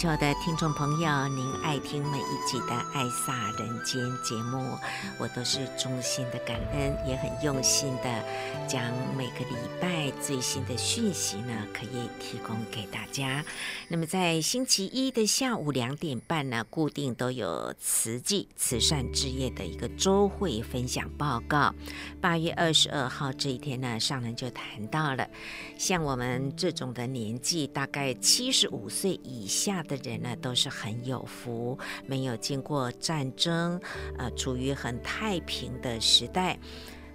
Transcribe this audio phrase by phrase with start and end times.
[0.00, 4.74] 球的听众朋友，您爱听每一集的《爱撒人间》节目，
[5.18, 8.24] 我都是衷心的感恩，也很用心的
[8.66, 8.82] 将
[9.14, 13.44] 每个礼拜最新的讯息呢，可以提供给大家。
[13.88, 21.74] 那么在星期一的下午两点半呢，固定都有慈济慈善之夜的一个周会分享报告。
[22.22, 25.28] 八月二十二号这一天呢，上人就谈到了，
[25.76, 29.20] 像我们这种的年纪，大概七十五岁。
[29.22, 33.80] 以下的人呢，都是很有福，没有经过战争，
[34.16, 36.56] 呃，处于很太平的时代，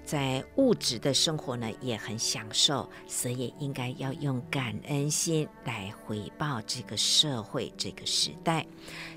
[0.04, 8.66] 在物质的生活呢也很享受，所以应该要用感恩心来回报这个社会、这个时代。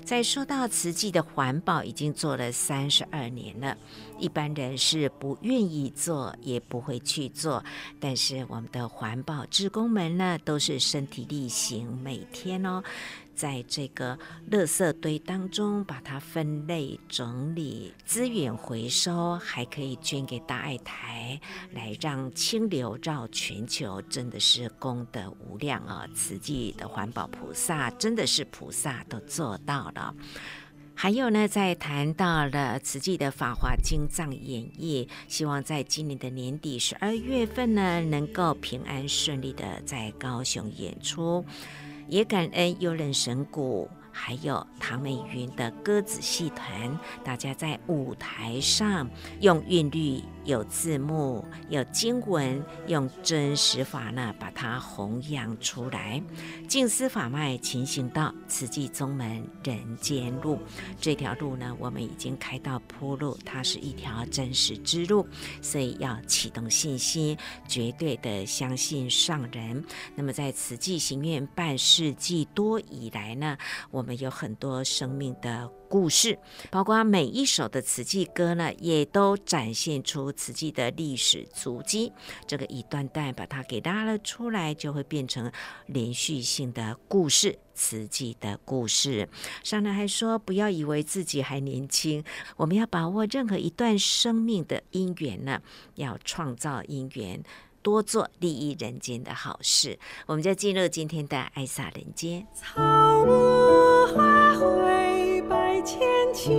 [0.03, 3.77] 再说到慈济的环保，已经做了三十二年了。
[4.17, 7.63] 一般人是不愿意做，也不会去做。
[7.99, 12.83] 但是我们的环保志工们呢，都是身体力行，每天哦，
[13.39, 14.19] 在这个
[14.51, 21.39] 垃圾堆当中把它分类整理，资源回收，还可以捐给大爱台，
[21.71, 26.05] 来让清流绕全球，真的是功德无量啊！
[26.13, 30.13] 慈济的环保菩萨，真的是菩萨都做到了。
[30.93, 41.45] 还有呢，在谈到了慈济的《法华经藏演义》，希望在今年的年底十二月份呢，能够平安顺利的在高雄演出，
[42.09, 43.87] 也感恩有人神鼓。
[44.21, 49.09] 还有唐美云的歌子戏团，大家在舞台上
[49.39, 56.21] 用韵律、有字幕、有经文，用真实法呢，把它弘扬出来。
[56.67, 60.59] 静思法脉，勤行道，慈济宗门人间路。
[60.99, 65.25] 这条路呢，我们已经开到铺路，它是一条真实之路，
[65.61, 67.37] 所以要启动信心，
[67.69, 69.83] 绝对的相信上人。
[70.13, 73.57] 那么，在慈济行愿半世纪多以来呢，
[73.89, 76.39] 我我们有很多生命的故事，
[76.71, 82.11] 包括每一首的瓷器歌呢，也都展现出瓷器的历史足迹。
[82.47, 85.51] 这个一段段把它给拉了出来，就会变成
[85.85, 89.29] 连续性的故事，瓷器的故事。
[89.63, 92.23] 上人还说，不要以为自己还年轻，
[92.57, 95.61] 我们要把握任何一段生命的因缘呢，
[95.93, 97.43] 要创造因缘。
[97.81, 102.45] 多做利益人间的好事，我们就进入今天的爱洒人间。
[104.19, 106.51] 花卉百千顷，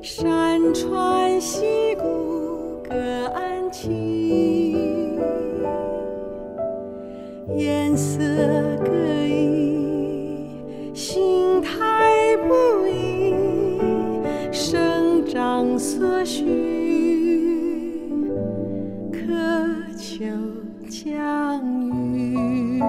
[0.00, 2.94] 山川溪谷各
[3.34, 3.90] 安栖，
[7.54, 8.18] 颜色
[8.82, 8.90] 各
[9.26, 10.48] 异，
[10.94, 13.34] 形态不一，
[14.50, 16.72] 生长所需。
[20.88, 21.60] 降
[22.14, 22.80] 雨，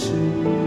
[0.00, 0.59] 是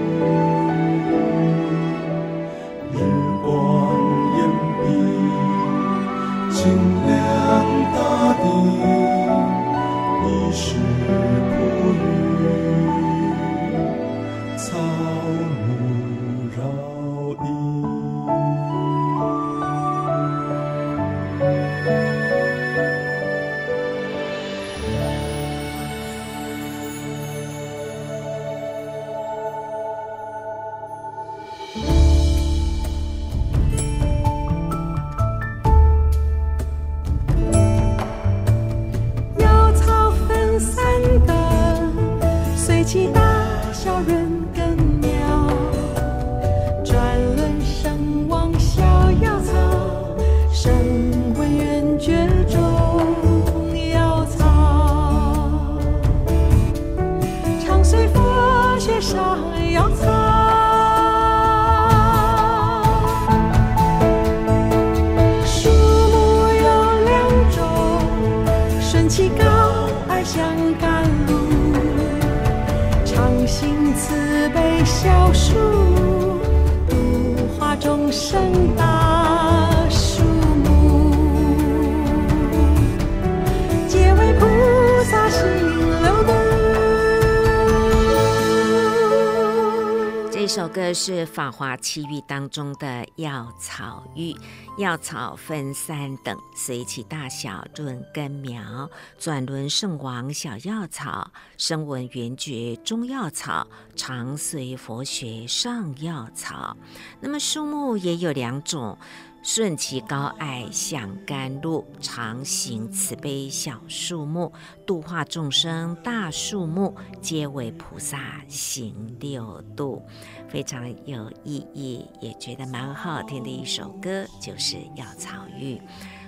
[90.93, 94.35] 是《法华七喻》当中的药草喻。
[94.77, 106.75] 药草分三等，随其大小论根苗：转轮圣王小药草，声闻缘觉中药草，常随佛学上药草。
[107.19, 108.97] 那么树木也有两种。
[109.43, 114.53] 顺其高爱，享甘露，常行慈悲小树木，
[114.85, 120.01] 度化众生大树木，皆为菩萨行六度，
[120.47, 125.75] 非常有意义，也觉得蛮好听的一首歌，就是《药草玉》。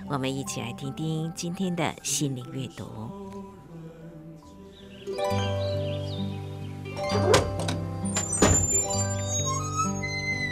[0.08, 2.86] 我们一起来听听今天的心灵阅读。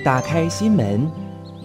[0.02, 1.23] 打开心门。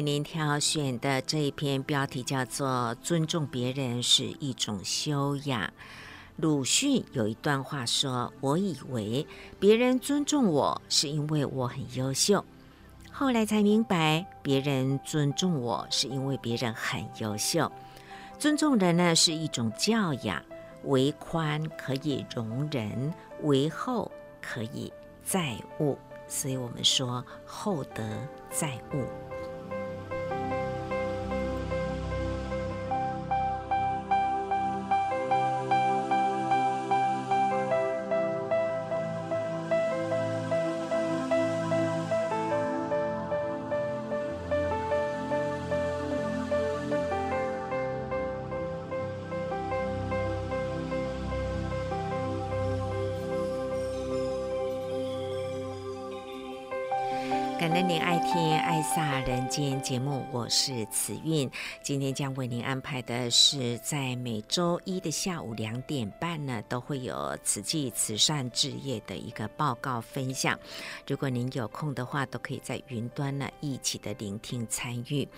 [0.00, 5.70] 为您挑选的这一篇标题叫做“尊重别人是一种修养”。
[6.40, 9.26] 鲁迅有一段话说：“我以为
[9.58, 12.42] 别人尊重我是因为我很优秀，
[13.12, 17.70] 后来才明白，别人尊重我是因为别人很优秀。
[18.38, 20.42] 尊重人呢是一种教养，
[20.84, 23.12] 为宽可以容人，
[23.42, 24.10] 为厚
[24.40, 24.90] 可以
[25.22, 28.02] 载物。”所以我们说厚德
[28.50, 29.04] 载物。
[57.60, 61.50] 感恩您爱听《爱萨人间》节目，我是慈韵。
[61.82, 70.58] 今天将为您安排的是在每周一的下午两点半呢，都会有慈济慈善置业的一个报告分享。
[71.06, 75.28] 如果您有空的话，都可以在云端呢一起的聆听参与。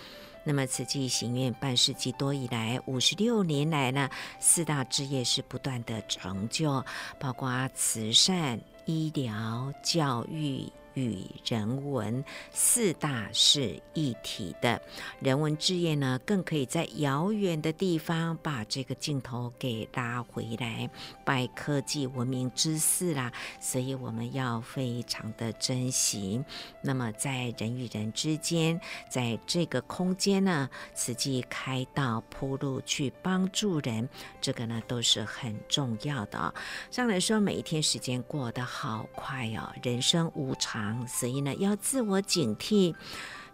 [0.44, 4.08] 那么慈济行愿办世纪多以来，五十六年来呢，
[4.38, 6.84] 四大志业是不断的成就，
[7.18, 10.70] 包括慈善、医疗、教育。
[10.94, 14.80] 与人文四大是一体的，
[15.20, 20.90] 人文志业呢，更可以在遥远的地方把这个镜头给拉回来，
[21.24, 23.32] 拜科技文明之赐啦。
[23.60, 26.42] 所以我们要非常的珍惜。
[26.82, 34.08] 那么在人与人之间，在这个空间呢，实际开道铺路去帮助人，
[34.40, 36.52] 这个呢都是很重要的哦。
[36.90, 40.81] 上来说，每一天时间过得好快哦，人生无常。
[41.06, 42.94] 所以呢，要自我警惕。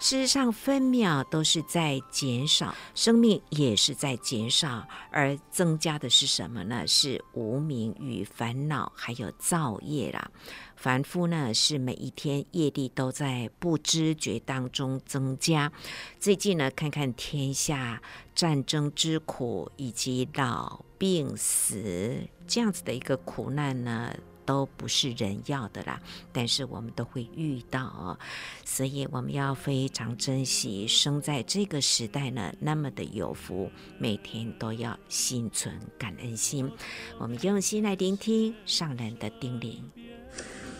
[0.00, 6.86] 事实上，分秒都是在减少，生命也是在减少，而增加的是什么呢？
[6.86, 10.30] 是无明与烦恼，还有造业啦。
[10.76, 15.72] 凡夫呢，是每一天业力都在不知觉当中增加。
[16.20, 18.00] 最近呢，看看天下
[18.36, 24.14] 战争之苦，以及老病死这样子的一个苦难呢。
[24.48, 26.00] 都不是人要的啦，
[26.32, 28.18] 但是我们都会遇到哦，
[28.64, 36.72] 所以我们要非常珍惜生在这个时代呢，那么的有福，每天都要心存感恩心。
[37.18, 39.82] 我们用心来聆听上人的叮咛。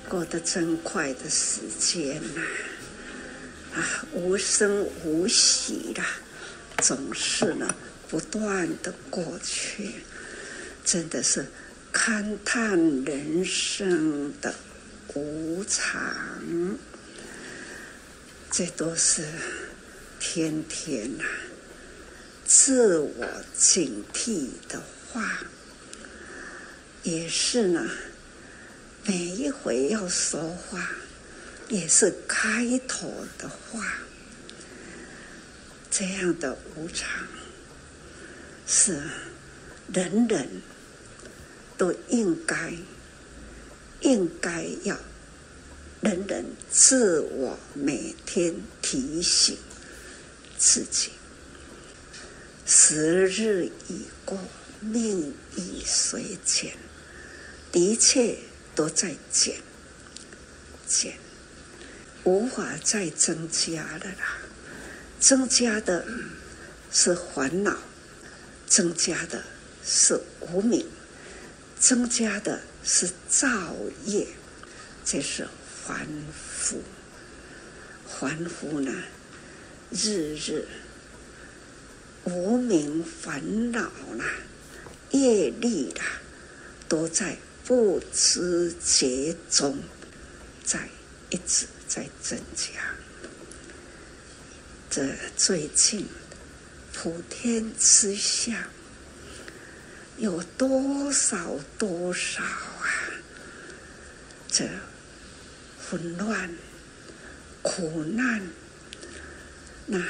[0.08, 2.40] 过得真快的时间呐，
[3.74, 6.02] 啊，无声无息的，
[6.78, 7.68] 总是呢
[8.08, 9.90] 不断的过去，
[10.82, 11.46] 真的是。
[11.92, 14.54] 勘探人生的
[15.14, 16.78] 无常，
[18.50, 19.24] 这都是
[20.20, 21.24] 天天呐、
[22.44, 23.26] 自我
[23.56, 25.40] 警惕的话，
[27.02, 27.88] 也是呢。
[29.04, 30.90] 每一回要说话，
[31.68, 33.82] 也是开头的话。
[35.90, 37.26] 这样的无常，
[38.66, 39.02] 是
[39.92, 40.46] 人人
[41.78, 42.74] 都应该
[44.00, 44.98] 应该要
[46.02, 49.56] 人人自我每天提醒
[50.58, 51.12] 自己。
[52.66, 54.38] 时日已过，
[54.80, 56.76] 命已随减，
[57.72, 58.36] 的确
[58.74, 59.56] 都在减
[60.86, 61.16] 减，
[62.24, 64.38] 无法再增加了啦。
[65.18, 66.06] 增加的
[66.92, 67.76] 是烦恼，
[68.66, 69.42] 增加的
[69.82, 70.86] 是无明，
[71.80, 73.48] 增加的是造
[74.04, 74.26] 业，
[75.04, 75.46] 这是
[75.86, 76.82] 凡夫。
[78.06, 78.92] 凡夫呢，
[79.90, 80.66] 日日
[82.24, 83.80] 无明烦恼
[84.18, 84.24] 啦，
[85.12, 86.04] 业力啦，
[86.88, 89.78] 都在不知觉中，
[90.64, 90.88] 在
[91.30, 92.72] 一直在增加。
[94.90, 96.06] 这最近
[96.92, 98.68] 普天之下
[100.18, 102.86] 有多少多少啊？
[104.48, 104.68] 这
[105.88, 106.50] 混乱、
[107.62, 108.42] 苦难，
[109.86, 110.02] 那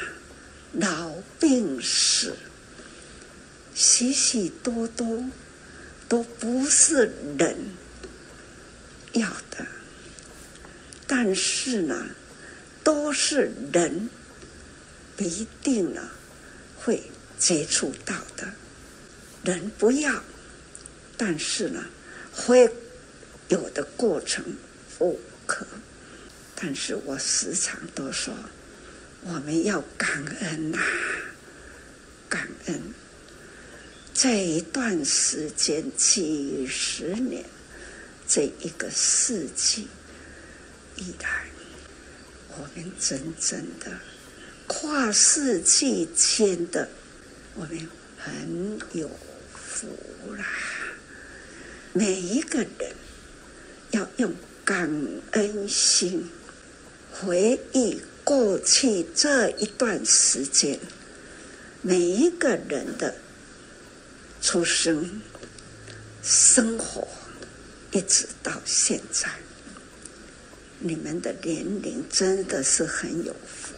[0.73, 2.35] 老病死，
[3.75, 5.25] 许许多多
[6.09, 7.57] 都不是人
[9.13, 9.67] 要的，
[11.07, 12.07] 但是呢，
[12.83, 14.09] 都是人。
[15.21, 16.11] 一定呢，
[16.77, 17.03] 会
[17.41, 18.53] 接触到的
[19.45, 20.23] 人不要，
[21.17, 21.85] 但是呢，
[22.33, 22.71] 会
[23.49, 24.45] 有的过程
[24.99, 25.67] 不可。
[26.55, 28.35] 但是我时常都说，
[29.23, 30.79] 我们要感恩呐、
[32.29, 32.83] 感恩
[34.13, 37.45] 这一段时间几十年，
[38.27, 39.87] 这一个世纪
[40.97, 41.47] 以来，
[42.57, 43.99] 我们真正的。
[44.67, 46.87] 跨世纪间的
[47.55, 49.09] 我们很有
[49.81, 50.45] 福啦！
[51.93, 52.95] 每一个人
[53.93, 54.91] 要用感
[55.33, 56.29] 恩心
[57.13, 60.81] 回忆过去这一段时间，
[61.81, 63.15] 每一个人的
[64.43, 65.23] 出生、
[66.25, 67.07] 生活，
[67.93, 69.31] 一直到现在，
[70.81, 73.75] 你们的年龄真的是很有福。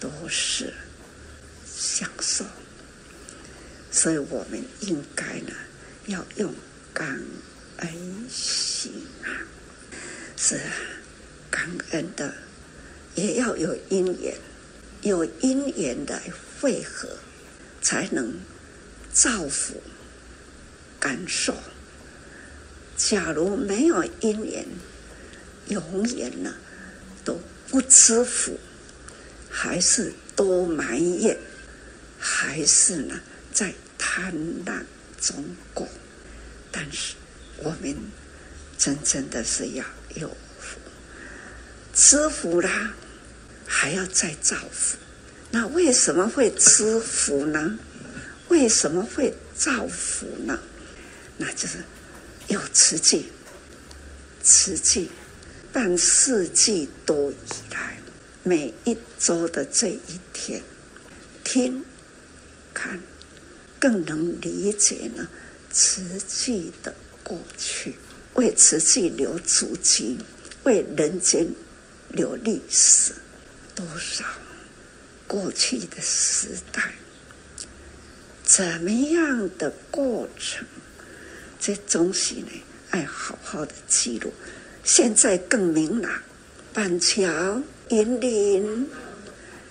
[0.00, 0.72] 都是
[1.66, 2.44] 享受，
[3.90, 5.52] 所以我们应该呢，
[6.06, 6.54] 要用
[6.92, 7.20] 感
[7.78, 7.90] 恩
[8.28, 8.92] 心
[9.24, 9.28] 啊，
[10.36, 10.72] 是啊
[11.50, 12.34] 感恩的，
[13.14, 14.34] 也要有因缘，
[15.02, 16.20] 有因缘的
[16.60, 17.08] 汇合，
[17.80, 18.34] 才能
[19.12, 19.82] 造福
[21.00, 21.54] 感受。
[22.96, 24.66] 假如没有因缘，
[25.68, 26.54] 永远呢
[27.24, 28.58] 都不知福。
[29.50, 31.36] 还是多埋怨，
[32.18, 33.18] 还是呢，
[33.58, 34.32] 在贪
[34.64, 34.84] 婪
[35.20, 35.88] 中过。
[36.70, 37.16] 但是
[37.56, 37.96] 我们
[38.78, 39.84] 真正的是要
[40.14, 40.28] 有
[40.60, 40.78] 福，
[41.92, 42.94] 知福啦，
[43.66, 44.96] 还要再造福。
[45.50, 47.76] 那为什么会知福呢？
[48.46, 50.56] 为什么会造福呢？
[51.36, 51.78] 那就是
[52.46, 53.32] 有慈济，
[54.40, 55.10] 慈济
[55.72, 57.98] 半世纪多以来。
[58.44, 60.00] 每一周的这一
[60.32, 60.62] 天，
[61.42, 61.84] 听、
[62.72, 62.98] 看，
[63.78, 65.28] 更能理解呢
[65.70, 67.94] 瓷器的过去，
[68.34, 70.18] 为瓷器留足迹，
[70.64, 71.46] 为人间
[72.08, 73.12] 留历史。
[73.74, 74.24] 多少
[75.26, 76.94] 过去的时代，
[78.42, 80.66] 怎么样的过程，
[81.60, 82.50] 这东西呢，
[82.90, 84.32] 爱好好的记录。
[84.82, 86.22] 现在更明朗，
[86.72, 87.62] 板桥。
[87.90, 88.86] 引领，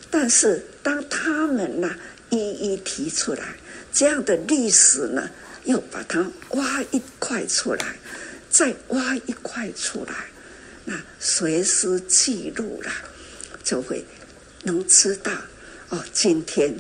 [0.10, 1.96] 但是当他们呢
[2.32, 3.56] 一一提出来，
[3.98, 5.28] 这样的历史呢，
[5.64, 7.96] 要把它挖一块出来，
[8.48, 10.14] 再挖一块出来，
[10.86, 12.92] 那随时记录了，
[13.64, 14.06] 就会
[14.62, 15.32] 能知道
[15.90, 16.76] 哦，今天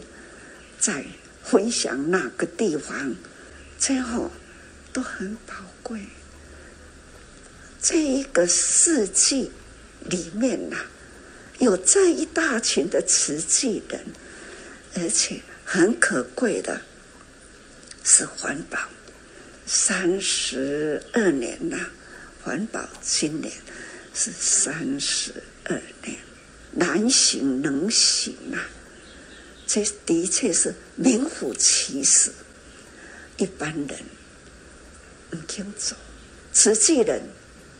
[0.79, 1.03] 在
[1.43, 3.15] 分享哪个地方，
[3.79, 4.29] 最后
[4.93, 6.00] 都很宝贵。
[7.81, 9.51] 这一个世纪
[10.01, 10.77] 里面呢。
[11.57, 14.00] 有这一大群的瓷器人，
[14.93, 16.79] 而且很可贵的
[18.09, 18.79] 是环保，
[19.65, 21.77] 三十二年呐，
[22.41, 23.51] 环保今年
[24.13, 26.17] 是三十二年，
[26.71, 28.63] 难行能行啊！
[29.67, 32.31] 这的确是名副其实，
[33.35, 33.99] 一般人
[35.29, 35.93] 不听走，
[36.53, 37.21] 实际人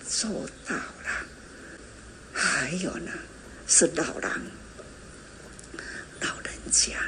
[0.06, 0.30] 做
[0.68, 1.26] 到了。
[2.34, 3.14] 还有呢，
[3.66, 4.30] 是老人、
[6.20, 7.00] 老人家，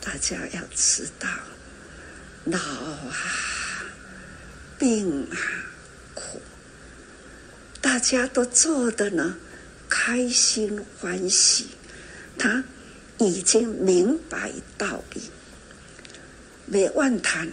[0.00, 1.28] 大家要知道，
[2.44, 3.14] 老啊，
[4.78, 5.36] 病啊，
[6.14, 6.42] 苦，
[7.80, 9.38] 大家都做的呢，
[9.88, 11.68] 开心欢喜，
[12.36, 12.62] 他
[13.16, 15.22] 已经明白道理，
[16.66, 17.50] 没妄谈，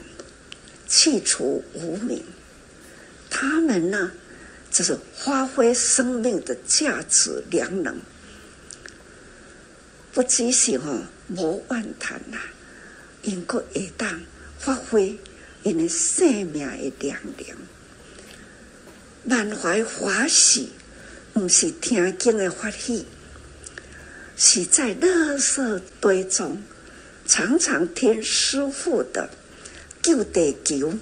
[0.90, 2.26] 去除无明，
[3.30, 4.12] 他们呢？
[4.70, 7.98] 这是发挥生命的价值良能，
[10.14, 12.38] 不只是哦，无怨叹呐，
[13.24, 14.22] 应该会当
[14.62, 15.18] 发挥
[15.64, 17.58] 因的生命的良能，
[19.24, 20.70] 满怀欢喜，
[21.34, 23.06] 不是听经的欢喜，
[24.38, 26.62] 是在垃圾堆中
[27.26, 29.30] 常常听师父的
[30.02, 30.94] 救地球、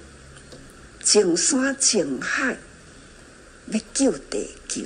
[1.02, 2.56] 净山净海。
[3.72, 4.82] 要救地球，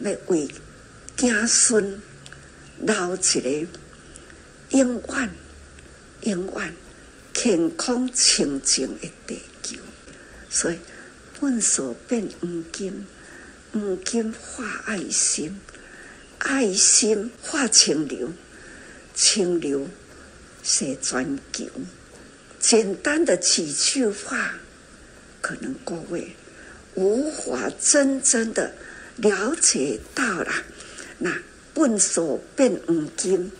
[0.00, 0.46] 要为
[1.16, 2.02] 子孙
[2.78, 3.68] 留一个
[4.70, 5.30] 永远、
[6.22, 6.74] 永远
[7.32, 9.76] 健康清净的地球。
[10.50, 10.78] 所以，
[11.38, 13.06] 粪扫变黄金，
[13.72, 15.60] 黄金化爱心，
[16.38, 18.30] 爱心化清流，
[19.14, 19.88] 清流
[20.62, 21.66] 是全球。
[22.60, 24.54] 简单的几句话，
[25.40, 26.36] 可能各位。
[26.94, 28.74] 无法真正的
[29.16, 30.52] 了解到了，
[31.16, 31.34] 那
[31.74, 33.50] 粪扫变黄金，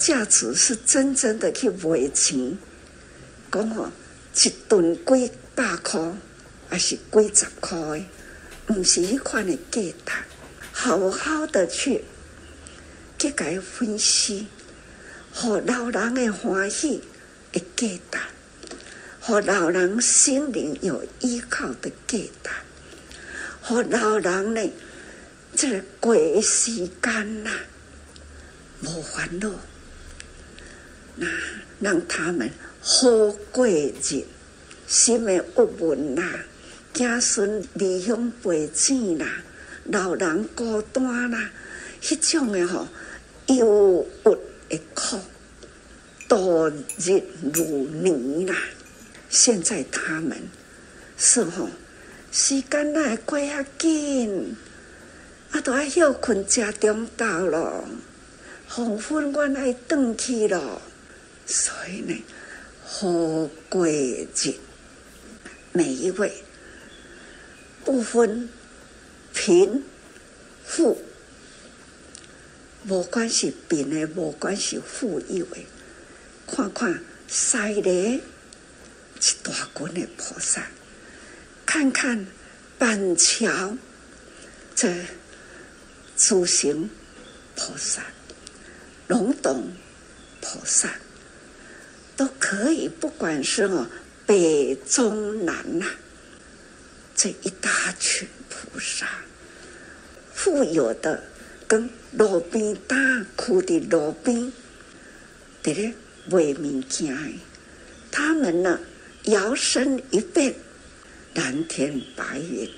[0.00, 2.58] 价值是真正的去卖钱，
[3.50, 3.90] 讲哦，
[4.34, 6.00] 一顿几百块，
[6.68, 8.04] 还是几十块，
[8.66, 10.12] 不是迄款的价值，
[10.72, 12.04] 好好的去
[13.18, 14.46] 去给分析，
[15.32, 17.02] 和老人的欢喜
[17.52, 18.18] 的价值。
[19.18, 22.50] 和老人心灵有依靠的价值，
[23.60, 24.70] 和老人呢，
[25.56, 27.50] 这个过时间呐，
[28.82, 29.50] 无烦恼，
[31.16, 31.26] 那
[31.80, 32.48] 让他们
[32.88, 33.08] 好
[33.50, 34.24] 过日，
[34.86, 36.44] 心的郁闷啦，
[36.92, 39.42] 子孙离乡背井啦，
[39.86, 41.50] 老人孤单啦，
[42.00, 42.86] 迄种的吼
[43.48, 45.18] 忧郁的苦，
[46.28, 48.54] 度日如年啦。
[49.28, 50.38] 现在他们
[51.18, 51.68] 是吼，
[52.30, 54.56] 时间哪会过遐紧，
[55.50, 57.84] 啊，都爱休困吃中昼咯，
[58.68, 60.80] 黄昏我爱转去咯，
[61.46, 62.22] 所以呢，
[62.88, 63.10] 好
[63.68, 64.54] 过日，
[65.72, 66.32] 每一位
[67.84, 68.48] 不分
[69.34, 69.82] 贫
[70.64, 70.96] 富，
[72.86, 75.66] 无关系贫的，无关系富有的，
[76.46, 78.20] 看看西嘞。
[79.18, 80.68] 一大群的菩萨，
[81.66, 82.24] 看看
[82.78, 83.76] 板桥
[84.76, 84.94] 这
[86.16, 86.88] 诸行
[87.56, 88.04] 菩萨、
[89.08, 89.72] 龙洞
[90.40, 90.94] 菩萨，
[92.16, 93.86] 都可以，不管是哦
[94.26, 95.86] 北中南呐、
[97.14, 99.06] 这一大群菩萨，
[100.32, 101.22] 富有的
[101.68, 102.96] 跟路边大
[103.36, 104.52] 哭的路边，
[105.62, 105.94] 在咧
[106.30, 107.16] 卖物件，
[108.10, 108.80] 他们呢？
[109.24, 110.54] 摇身一变，
[111.34, 112.70] 蓝天白云，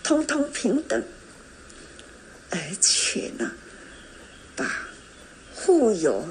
[0.00, 1.02] 通通平等，
[2.50, 3.50] 而且呢，
[4.54, 4.86] 把
[5.52, 6.24] 富有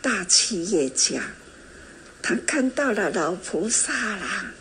[0.00, 1.20] 大企业家，
[2.28, 4.52] 他看到了老菩萨啦，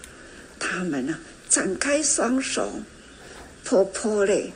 [0.59, 1.17] 他们呢
[1.49, 2.79] 展开双手，
[3.63, 4.53] 婆婆嘞，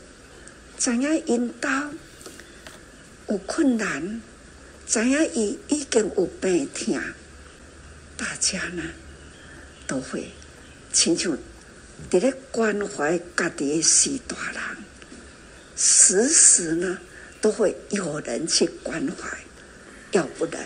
[0.78, 1.90] 怎样引导？
[3.28, 4.22] 有困难，
[4.86, 7.02] 怎样已已经有病痛，
[8.16, 8.84] 大家呢？
[9.88, 10.30] 都会
[10.94, 11.36] 亲像
[12.12, 14.62] 在咧关怀家己的四大人，
[15.76, 17.00] 时时呢
[17.42, 19.36] 都会有人去关怀，
[20.12, 20.64] 要不然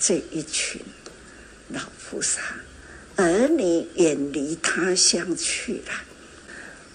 [0.00, 0.80] 这一群
[1.72, 2.40] 老菩萨
[3.16, 5.92] 儿女远离他乡去了，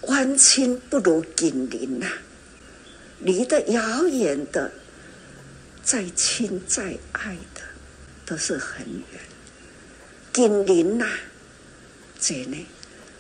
[0.02, 2.08] 万亲不如近邻呐，
[3.20, 4.72] 离得遥远的，
[5.84, 7.62] 再亲再爱的
[8.26, 9.20] 都是很远，
[10.34, 11.08] 近邻呐。
[12.20, 12.66] 这呢，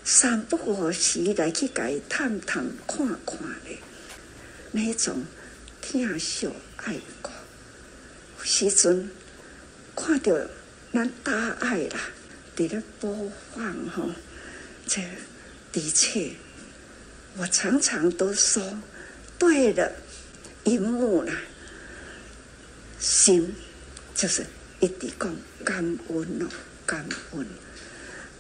[0.04, 3.78] 三不五时来去给探探看看的，
[4.72, 5.24] 那种
[5.82, 7.30] 疼惜爱顾，
[8.44, 9.10] 时阵
[9.96, 10.34] 看到
[10.94, 12.00] 咱大爱啦，
[12.56, 14.16] 在那播放哈，
[14.88, 15.02] 这
[15.72, 16.32] 的确，
[17.38, 18.80] 我常常都说，
[19.38, 19.92] 对了，
[20.64, 21.34] 一幕啦，
[23.00, 23.54] 心
[24.16, 24.46] 就是
[24.80, 25.78] 一直讲感
[26.10, 26.48] 恩哦，
[26.86, 27.46] 感恩。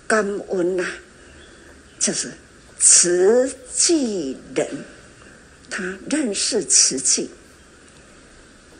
[0.07, 0.85] 感恩呐、
[1.99, 2.31] 就是
[2.79, 4.65] 慈济人
[5.69, 7.29] 他认识慈济，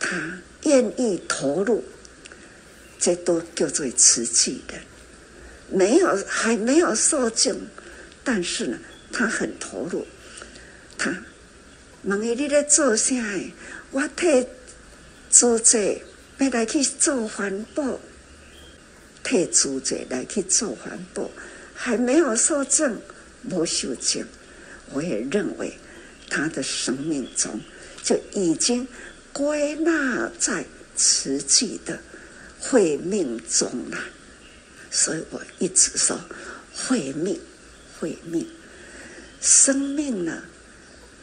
[0.00, 1.84] 他愿意投入，
[2.98, 4.74] 这都叫做慈济的。
[5.70, 7.60] 没有还没有受证，
[8.24, 8.78] 但是呢，
[9.12, 10.06] 他很投入。
[10.96, 11.14] 他
[12.02, 13.14] 问伊你咧做啥？
[13.90, 14.46] 我替
[15.30, 16.00] 组织
[16.38, 18.00] 要来去做环保，
[19.22, 21.30] 替组织来去做环保，
[21.74, 23.00] 还没有受证，
[23.50, 24.26] 无受证。
[24.90, 25.76] 我也认为
[26.30, 27.60] 他的生命中
[28.02, 28.88] 就已经
[29.32, 30.64] 归纳在
[30.96, 32.00] 慈济的
[32.60, 33.98] 会命中了。
[34.90, 36.18] 所以我一直说，
[36.74, 37.38] 会命，
[37.98, 38.46] 会命，
[39.40, 40.42] 生命呢，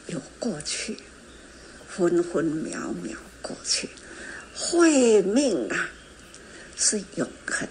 [0.06, 0.96] 有过去，
[1.88, 3.88] 分分秒秒过去，
[4.54, 5.90] 会命啊，
[6.76, 7.68] 是永恒，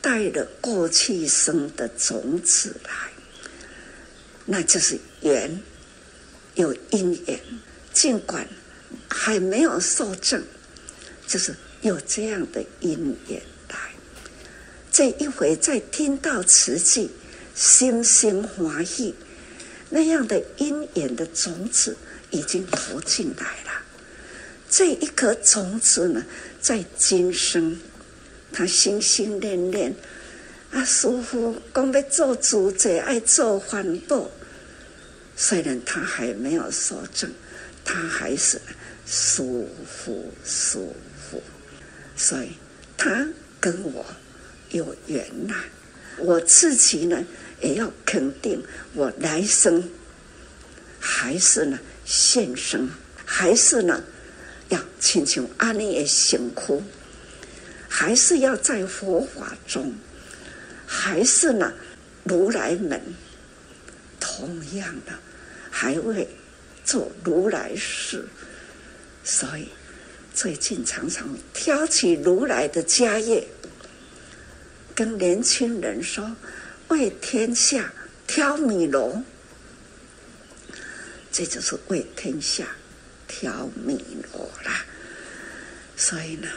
[0.00, 3.12] 带着过去生的种子来，
[4.46, 5.62] 那就是缘，
[6.54, 7.38] 有因缘，
[7.92, 8.48] 尽管
[9.08, 10.42] 还没有受证，
[11.26, 13.76] 就是有这样的因缘来。
[14.92, 17.10] 这一回再听到慈济，
[17.54, 19.14] 心心欢喜，
[19.88, 21.96] 那样的因缘的种子
[22.30, 23.82] 已经投进来了。
[24.68, 26.24] 这一颗种子呢，
[26.60, 27.80] 在今生，
[28.52, 29.94] 他心心念念，
[30.70, 34.30] 啊，师父讲要做主者，爱做环保。
[35.36, 37.32] 虽然他还没有受正，
[37.84, 38.60] 他还是
[39.06, 40.94] 舒服舒服，
[42.20, 42.50] 所以
[42.98, 43.26] 他
[43.58, 44.04] 跟我。
[44.70, 45.56] 有缘呐、
[46.18, 47.26] 我自己呢
[47.60, 48.62] 也要肯定，
[48.94, 49.90] 我来生
[51.00, 52.88] 还是呢现生，
[53.24, 54.00] 还是呢
[54.68, 56.80] 要请求阿弥也辛苦，
[57.88, 59.92] 还是要在佛法中，
[60.86, 61.72] 还是呢
[62.22, 63.02] 如来门
[64.20, 65.12] 同样的
[65.68, 66.28] 还会
[66.84, 68.24] 做如来事，
[69.24, 69.66] 所以
[70.34, 73.46] 最近常常挑起如来的家业。
[74.94, 76.36] 跟年轻人说，
[76.88, 77.92] 为天下
[78.26, 79.22] 挑米萝，
[81.32, 82.66] 这就是为天下
[83.26, 84.84] 挑米萝啦。
[85.96, 86.48] 所以呢，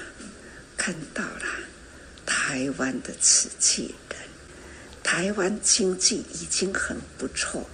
[0.75, 1.45] 看到了
[2.25, 4.19] 台湾的慈济人，
[5.01, 7.69] 台湾经济已经很不错。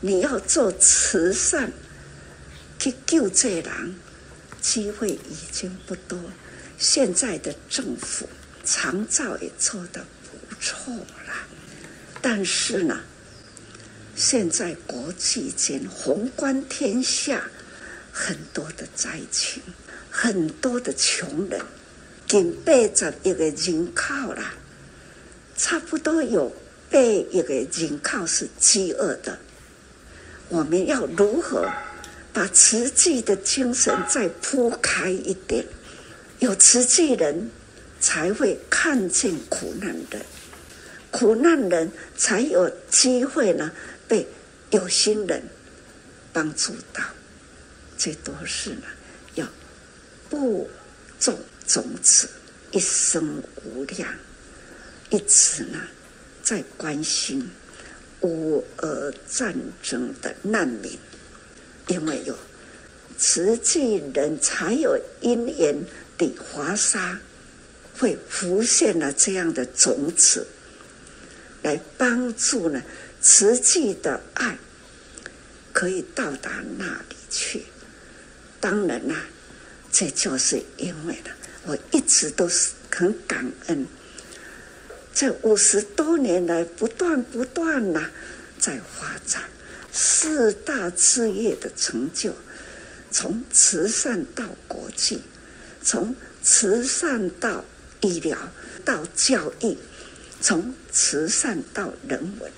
[0.00, 1.70] 你要做慈善
[2.78, 3.94] 去救这人，
[4.60, 6.18] 机会已经不多。
[6.78, 8.28] 现在的政府。
[8.62, 11.32] 长照也做得不错了，
[12.20, 13.00] 但是呢，
[14.14, 17.42] 现在国际间宏观天下，
[18.12, 19.62] 很多的灾情，
[20.10, 21.58] 很多的穷人，
[22.28, 24.52] 近八十亿个人口啦，
[25.56, 26.54] 差不多有
[26.90, 29.38] 八亿个人口是饥饿的。
[30.50, 31.66] 我们要如何
[32.32, 35.64] 把慈济的精神再铺开一点？
[36.38, 37.50] 有慈济人。
[38.02, 40.24] 才会看见苦难人，
[41.10, 43.70] 苦难人才有机会呢，
[44.08, 44.26] 被
[44.70, 45.42] 有心人
[46.32, 47.04] 帮助到。
[47.98, 48.84] 这都是呢，
[49.34, 49.46] 要
[50.30, 50.66] 播
[51.18, 52.26] 种种子，
[52.70, 54.08] 一生无量，
[55.10, 55.78] 一直呢
[56.42, 57.50] 在关心
[58.22, 60.98] 乌俄战争的难民，
[61.90, 62.34] 因为有
[63.18, 65.76] 慈济人才有因缘
[66.16, 67.20] 的华沙。
[67.98, 70.46] 会浮现了这样的种子，
[71.60, 72.82] 来帮助呢，
[73.20, 74.56] 慈济的爱
[75.74, 77.62] 可以到达那里去。
[78.58, 79.22] 当然啦、
[79.92, 81.30] 这就是因为呢，
[81.66, 83.86] 我一直都是很感恩，
[85.12, 88.08] 这五十多年来不断不断呐，
[88.58, 89.42] 在发展
[89.92, 92.34] 四大志业的成就，
[93.10, 95.20] 从慈善到国际，
[95.82, 97.64] 从慈善到。
[98.02, 98.34] 医疗
[98.82, 99.76] 到教育，
[100.40, 102.50] 从慈善到人文，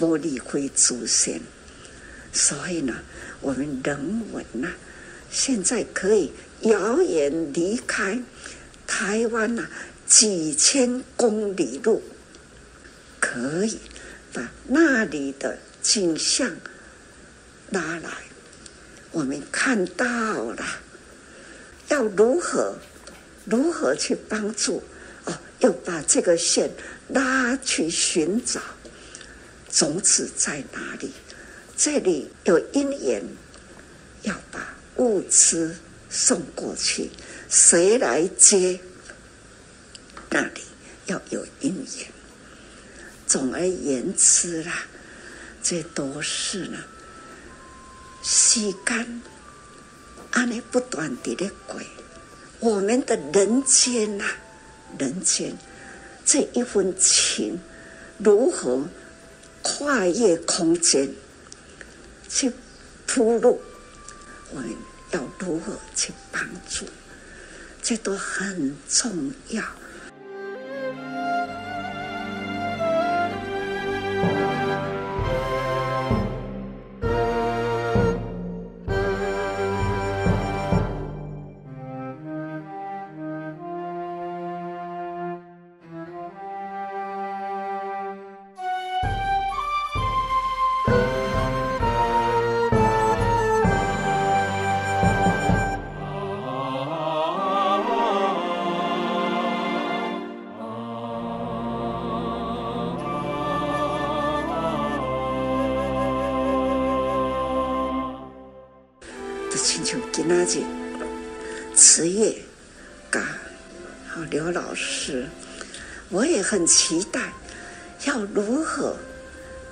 [0.00, 1.38] 无离开祖先。
[2.32, 2.94] 所以呢，
[3.42, 4.72] 我们人文呢、啊，
[5.30, 8.22] 现在可以遥远离开
[8.86, 9.70] 台湾呐、啊，
[10.06, 12.02] 几千公里路，
[13.20, 13.78] 可以
[14.32, 16.50] 把那里的景象
[17.70, 18.10] 拉来，
[19.12, 20.64] 我们看到了，
[21.88, 22.78] 要如何？
[23.44, 24.82] 如何去帮助？
[25.26, 26.70] 哦，要把这个线
[27.08, 28.62] 拉去寻找
[29.70, 31.12] 种子在哪里？
[31.76, 33.22] 这里有因缘，
[34.22, 35.76] 要把物资
[36.08, 37.10] 送过去，
[37.50, 38.80] 谁来接？
[40.30, 40.62] 那里
[41.06, 42.06] 要有因缘。
[43.26, 44.86] 总而言之啦，
[45.64, 46.78] 这都是呢，
[48.22, 49.22] 时间
[50.30, 51.80] 安尼不断地的过，
[52.60, 54.26] 我们的人间呐、
[54.98, 55.56] 人间
[56.22, 57.58] 这一份情
[58.18, 58.86] 如何
[59.62, 61.10] 跨越空间
[62.28, 62.52] 去
[63.06, 63.58] 铺路？
[64.50, 64.68] 我们
[65.12, 66.84] 要如何去帮助？
[67.82, 69.64] 这都很重要。
[116.86, 117.32] 期待，
[118.04, 118.94] 要如何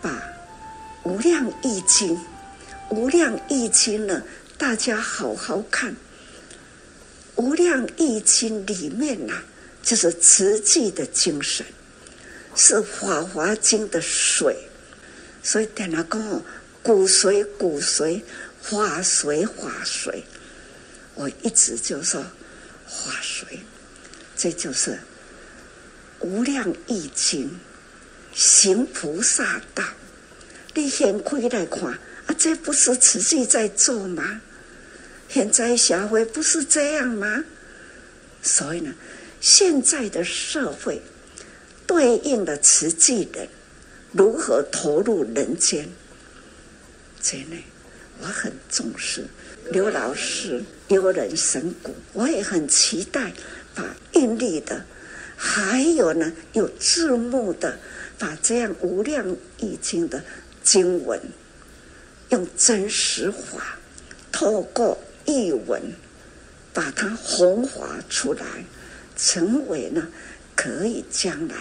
[0.01, 0.11] 把
[1.03, 2.17] 《无量易经》
[2.89, 4.23] 《无量易经》呢？
[4.57, 5.93] 大家好好看，
[7.37, 9.43] 《无量易经》里面呐、
[9.83, 11.67] 就是慈济的精神，
[12.57, 14.57] 是《法华经》的水，
[15.43, 16.43] 所以等下讲
[16.83, 18.23] 骨髓骨髓，
[18.63, 20.23] 法髓法髓。
[21.15, 22.23] 我一直就说
[22.87, 23.59] 法髓，
[24.35, 24.99] 这就是
[26.23, 27.59] 无量易经
[28.33, 29.85] 行菩萨道。
[30.75, 31.85] 你现开来看
[32.27, 34.41] 啊，这不是慈济在做吗？
[35.29, 37.45] 现在社会不是这样吗？
[38.43, 38.93] 所以呢，
[39.41, 41.01] 现在的社会
[41.87, 43.49] 对应的慈济人
[44.13, 45.89] 如何投入人间，
[47.21, 47.57] 这呢，
[48.21, 49.27] 我很重视。
[49.71, 53.33] 刘老师有人神鼓，我也很期待
[53.75, 54.85] 把印力的，
[55.45, 57.77] 还有呢有字幕的，
[58.17, 60.23] 把这样无量易经的
[60.63, 61.21] 经文，
[62.29, 63.77] 用真实法，
[64.31, 65.83] 透过译文，
[66.73, 68.45] 把它弘法出来，
[69.17, 70.07] 成为呢
[70.55, 71.57] 可以将来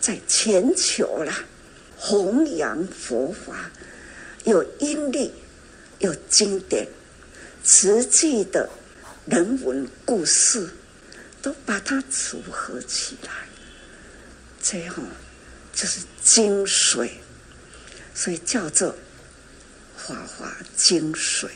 [0.00, 1.44] 在全球啦
[1.96, 3.68] 弘扬佛法，
[4.44, 5.32] 有印力，
[5.98, 6.86] 有经典。
[7.64, 8.70] 实际的
[9.26, 10.70] 人文故事，
[11.40, 13.30] 都把它组合起来，
[14.60, 15.02] 最后
[15.72, 17.10] 就是精髓，
[18.14, 18.90] 所以叫做
[19.96, 21.46] 《法华精髓》，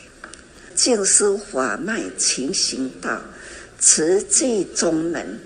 [0.75, 3.23] 净思法脉勤行道，
[3.79, 5.39] 慈济宗门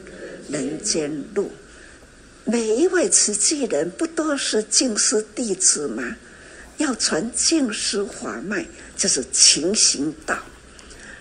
[0.48, 1.50] 人间路。
[2.44, 6.16] 每一位慈济人不都是净思弟子吗？
[6.76, 8.64] 要传净思法脉，
[8.96, 10.38] 就是勤行道。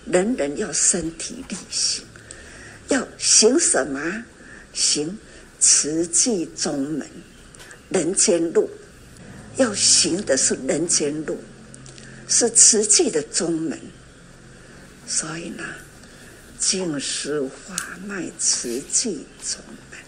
[0.05, 2.04] 人人要身体力行，
[2.89, 4.23] 要行什么？
[4.73, 5.17] 行
[5.59, 7.07] 慈济宗门
[7.89, 8.69] 人间路，
[9.55, 11.41] 要行的是人间路，
[12.27, 13.79] 是慈济的宗门。
[15.07, 15.63] 所以呢，
[16.59, 19.99] 净思法脉慈济宗门，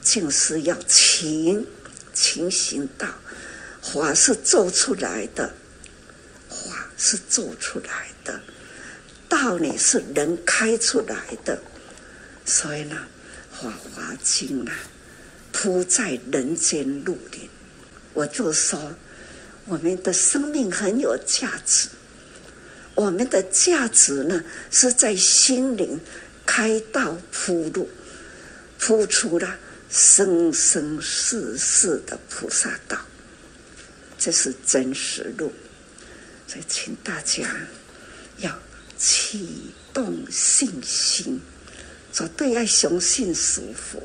[0.00, 1.66] 净思要勤
[2.12, 3.08] 勤行道，
[3.82, 5.52] 法是做出来的，
[6.48, 8.40] 法是做出来的。
[9.28, 11.60] 道理是人开出来的，
[12.44, 12.96] 所以呢，
[13.62, 14.76] 《法华经》啊，
[15.50, 17.48] 铺在人间路里。
[18.12, 18.94] 我就说，
[19.64, 21.88] 我们的生命很有价值。
[22.94, 25.98] 我们的价值呢，是在心灵
[26.44, 27.88] 开道铺路，
[28.78, 29.56] 铺出了
[29.90, 32.98] 生生世世的菩萨道。
[34.18, 35.52] 这是真实路，
[36.46, 37.48] 所以请大家
[38.38, 38.58] 要。
[38.96, 41.40] 启动信心，
[42.14, 44.00] 绝对要相信师傅。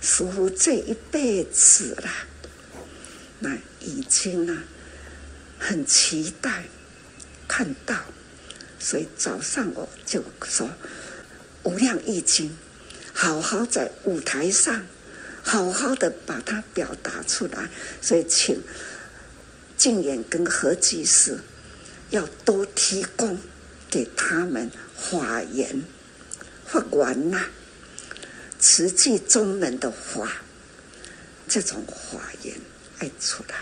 [0.00, 2.10] 师傅这一辈子啦，
[3.40, 4.62] 那已经啊，
[5.58, 6.62] 很期待
[7.48, 7.96] 看到，
[8.78, 10.68] 所以早上我就说
[11.64, 12.48] 《无量易经》，
[13.12, 14.86] 好好在舞台上，
[15.42, 17.68] 好好的把它表达出来。
[18.00, 18.62] 所以请
[19.76, 21.40] 静远跟何居士
[22.10, 23.38] 要多提供。
[23.92, 25.82] 给他们法言、
[26.72, 27.44] 法源呐，
[28.58, 30.26] 慈济宗门的法，
[31.46, 32.54] 这种法言
[32.98, 33.54] 爱出来。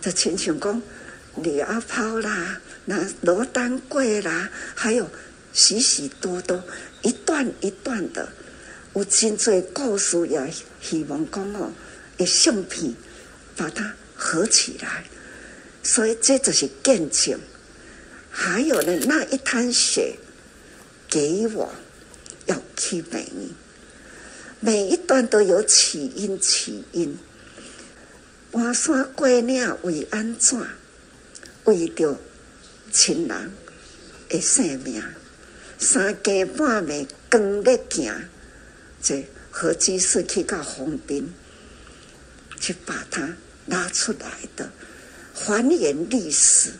[0.00, 0.80] 这亲像讲
[1.42, 5.10] 李阿抛啦，那罗丹桂啦，还有
[5.52, 6.62] 许许多多
[7.02, 8.32] 一段一段的，
[8.94, 11.72] 有真多故事也希望讲哦，
[12.16, 12.94] 一相片
[13.56, 15.04] 把它合起来，
[15.82, 17.40] 所以这就是见证。
[18.30, 20.14] 还有呢，那一滩血
[21.08, 21.74] 给我
[22.46, 23.26] 要去每
[24.60, 27.18] 每一段都有起因，起因。
[28.52, 30.58] 跋山过岭为安怎？
[31.64, 32.18] 为着
[32.90, 33.52] 亲人
[34.28, 35.02] 的性命。
[35.78, 38.12] 三更半暝光咧行，
[39.02, 41.32] 这何止是去到横滨，
[42.60, 44.70] 去把它拉出来的，
[45.32, 46.70] 还原历史。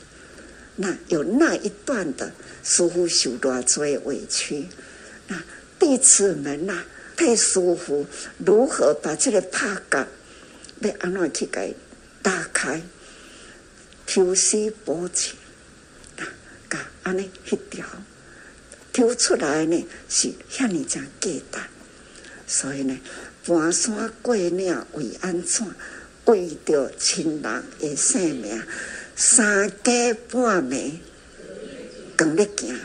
[0.76, 4.66] 那有那一段的，似乎受多少委屈？
[5.30, 5.40] 那
[5.78, 8.04] 弟子们呐、啊，太师父
[8.44, 10.06] 如何把这个帕缪
[10.80, 11.76] 要安怎去给
[12.20, 12.82] 打开？
[14.08, 15.36] 抽丝剥茧，
[16.18, 16.26] 啊，
[16.68, 17.86] 噶安尼一条
[18.92, 21.62] 抽出来呢，是遐尔正简单。
[22.48, 22.98] 所以呢，
[23.46, 25.64] 跋山过岭为安怎？
[26.26, 28.62] 为着亲人的性命。
[29.16, 30.98] 三更半暝，
[32.16, 32.78] 光咧行，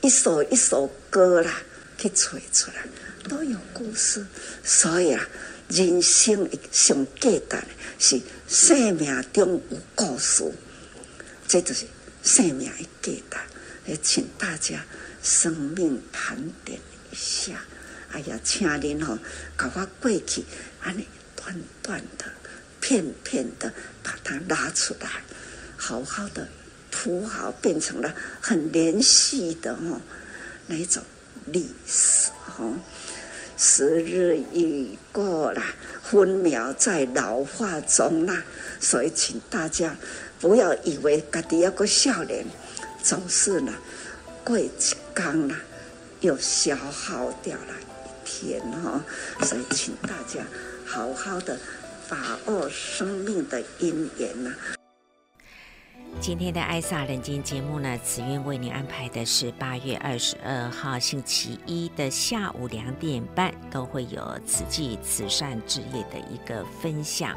[0.00, 1.62] 一首一首歌啦，
[2.08, 2.86] 去吹出来，
[3.28, 4.24] 都有故事。
[4.62, 5.28] 所以啊，
[5.68, 10.44] 人生上简单的是生命中有故事，
[11.48, 11.86] 这就是
[12.22, 13.40] 生命的简单。
[13.86, 14.84] 也请大家
[15.22, 16.78] 生命盘点
[17.12, 17.64] 一下。
[18.10, 19.18] 哎呀，请您哦，
[19.56, 20.44] 把我过去
[20.80, 22.24] 安尼断断的、
[22.80, 25.08] 片片的把它拉出来。
[25.76, 26.48] 好好的
[26.90, 30.00] 铺好，变成了很连续的哦，
[30.66, 31.02] 那种
[31.46, 32.74] 历史哦。
[33.58, 35.62] 时日已过了，
[36.02, 38.44] 分秒在老化中啦。
[38.78, 39.96] 所以，请大家
[40.38, 42.44] 不要以为家己要个少年，
[43.02, 43.72] 总是呢
[44.44, 45.56] 过一天了，
[46.20, 49.02] 又消耗掉了一天哈。
[49.42, 50.44] 所以，请大家
[50.84, 51.58] 好好的
[52.10, 54.52] 把握生命的因缘呐。
[56.18, 67.36] 今天的《爱萨人间》节目呢，慈韵为您安排的是八月二十二号星期一的下午两点半，都会有慈济慈善事业的一个分享。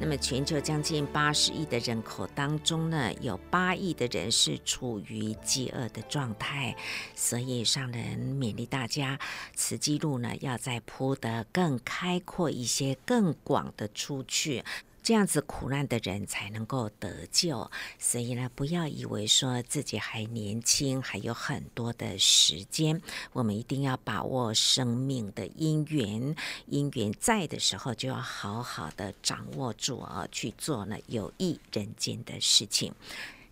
[0.00, 6.74] 那么，全球将近八十亿的人口当中呢，有八亿的人是处于饥饿的状态，
[7.14, 9.18] 所以上人勉励大家，
[9.54, 14.64] 慈济路呢要再铺得更开阔一些，更广的出去。
[15.04, 23.02] 这样子苦难的人才能够得救，所以呢，不要以为说自己还年轻，还有很多的时间，
[23.34, 26.34] 我们一定要把握生命的因缘，
[26.68, 32.94] 因缘在的时候就要好好的掌握住啊，去做呢有益人间的事情。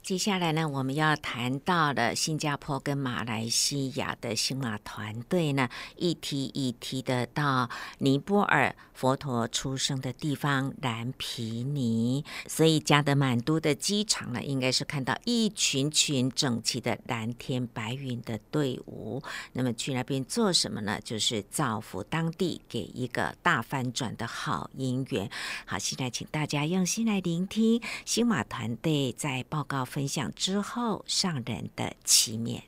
[0.03, 19.23] 接下来呢，我们要谈到了新加坡跟马来西亚的星马团队呢，一梯一梯的到尼泊尔佛陀出生的地方蓝皮尼，所以加德满都的机场呢，应该是看到一群群整齐的蓝天白云的队伍。
[19.53, 20.99] 那么去那边做什么呢？
[21.05, 25.31] 就是造福当地，给一个大翻转的好因缘。
[25.65, 29.87] 好，现在请大家用心来聆听星马团队在报告。
[29.93, 32.63] 分享之后，上人的启勉。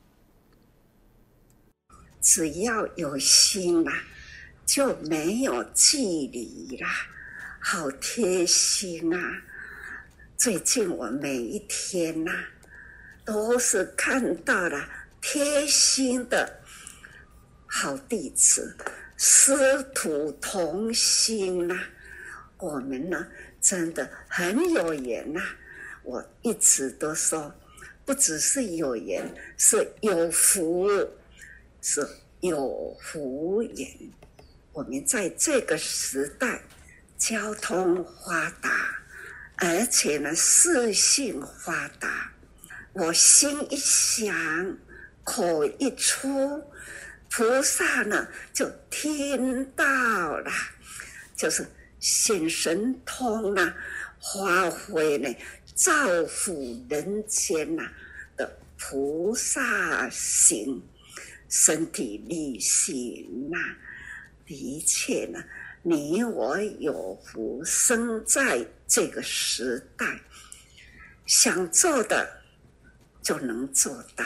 [2.21, 3.93] 只要有心啦，
[4.67, 6.87] 就没有距离啦，
[7.61, 9.43] 好贴心啊！
[10.37, 12.45] 最近我每一天呐、啊，
[13.25, 14.87] 都是看到了
[15.23, 16.61] 贴心的
[17.67, 18.77] 好弟子，
[19.17, 21.89] 师徒同心呐、啊，
[22.59, 23.27] 我们呢，
[23.63, 25.57] 真的很有缘呐、啊。
[26.05, 27.53] 我一直都说，
[28.05, 30.87] 不只是有缘，是有福，
[31.81, 32.07] 是
[32.41, 33.89] 有福缘。
[34.73, 36.61] 我们在这个时代，
[37.17, 38.71] 交通发达，
[39.57, 42.31] 而且呢，视讯发达。
[42.93, 44.79] 我心一想，
[45.25, 46.63] 口一出，
[47.31, 50.51] 菩萨呢就听到了，
[51.35, 51.67] 就是
[51.99, 53.75] 显神通啊，
[54.21, 55.35] 发挥呢。
[55.75, 57.91] 造福人间呐
[58.37, 60.81] 的菩萨行，
[61.49, 63.59] 身体力行呐，
[64.47, 65.43] 的确呢，
[65.83, 70.21] 你我有福生在这个时代，
[71.27, 72.43] 想做的
[73.21, 74.25] 就能做到。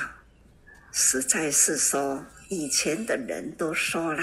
[0.92, 4.22] 实在是说，以前的人都说了，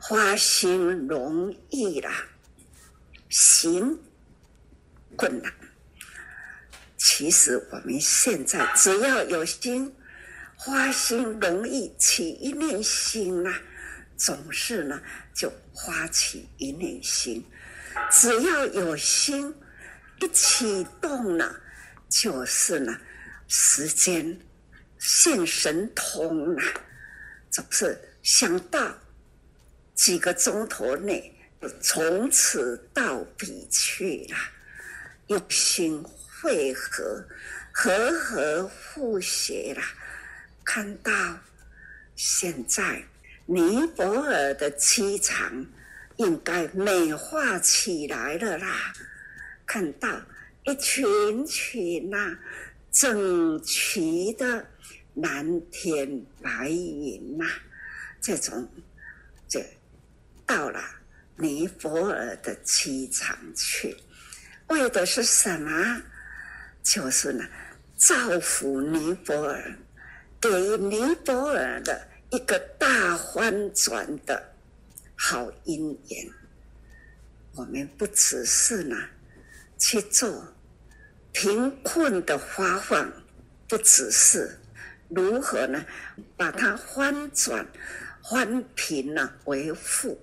[0.00, 2.26] 发心容易啦，
[3.28, 3.98] 行
[5.14, 5.52] 困难。
[6.96, 9.94] 其实我们现在只要有心，
[10.56, 13.60] 花心容易起一念心呐、啊，
[14.16, 15.00] 总是呢
[15.34, 17.44] 就发起一念心。
[18.10, 19.54] 只要有心
[20.20, 21.60] 一启动了，
[22.08, 22.98] 就是呢
[23.46, 24.38] 时间
[24.98, 26.64] 现神通啊，
[27.50, 28.94] 总是想到
[29.94, 31.34] 几个钟头内
[31.80, 34.36] 从此到彼去了，
[35.28, 36.02] 用心
[36.40, 37.24] 会合，
[37.72, 39.82] 和合互协啦，
[40.64, 41.12] 看到
[42.14, 43.02] 现在
[43.46, 45.66] 尼泊尔的气场
[46.16, 48.92] 应该美化起来了啦，
[49.66, 50.08] 看到
[50.64, 52.36] 一群群呐、
[52.90, 54.66] 整齐的
[55.14, 57.46] 蓝天白云呐、
[58.20, 58.68] 这种
[59.48, 59.64] 这
[60.44, 60.82] 到了
[61.36, 63.96] 尼泊尔的机场去，
[64.68, 66.02] 为的是什么？
[66.86, 67.44] 就是呢，
[67.96, 69.76] 造福尼泊尔，
[70.40, 74.54] 给尼泊尔的一个大翻转的
[75.16, 76.30] 好姻缘。
[77.56, 78.96] 我们不只是呢
[79.76, 80.46] 去做。
[81.32, 83.12] 贫困的发放，
[83.68, 84.58] 不只是
[85.08, 85.84] 如何呢？
[86.36, 87.66] 把它翻转、
[88.30, 90.18] 翻贫呢为富，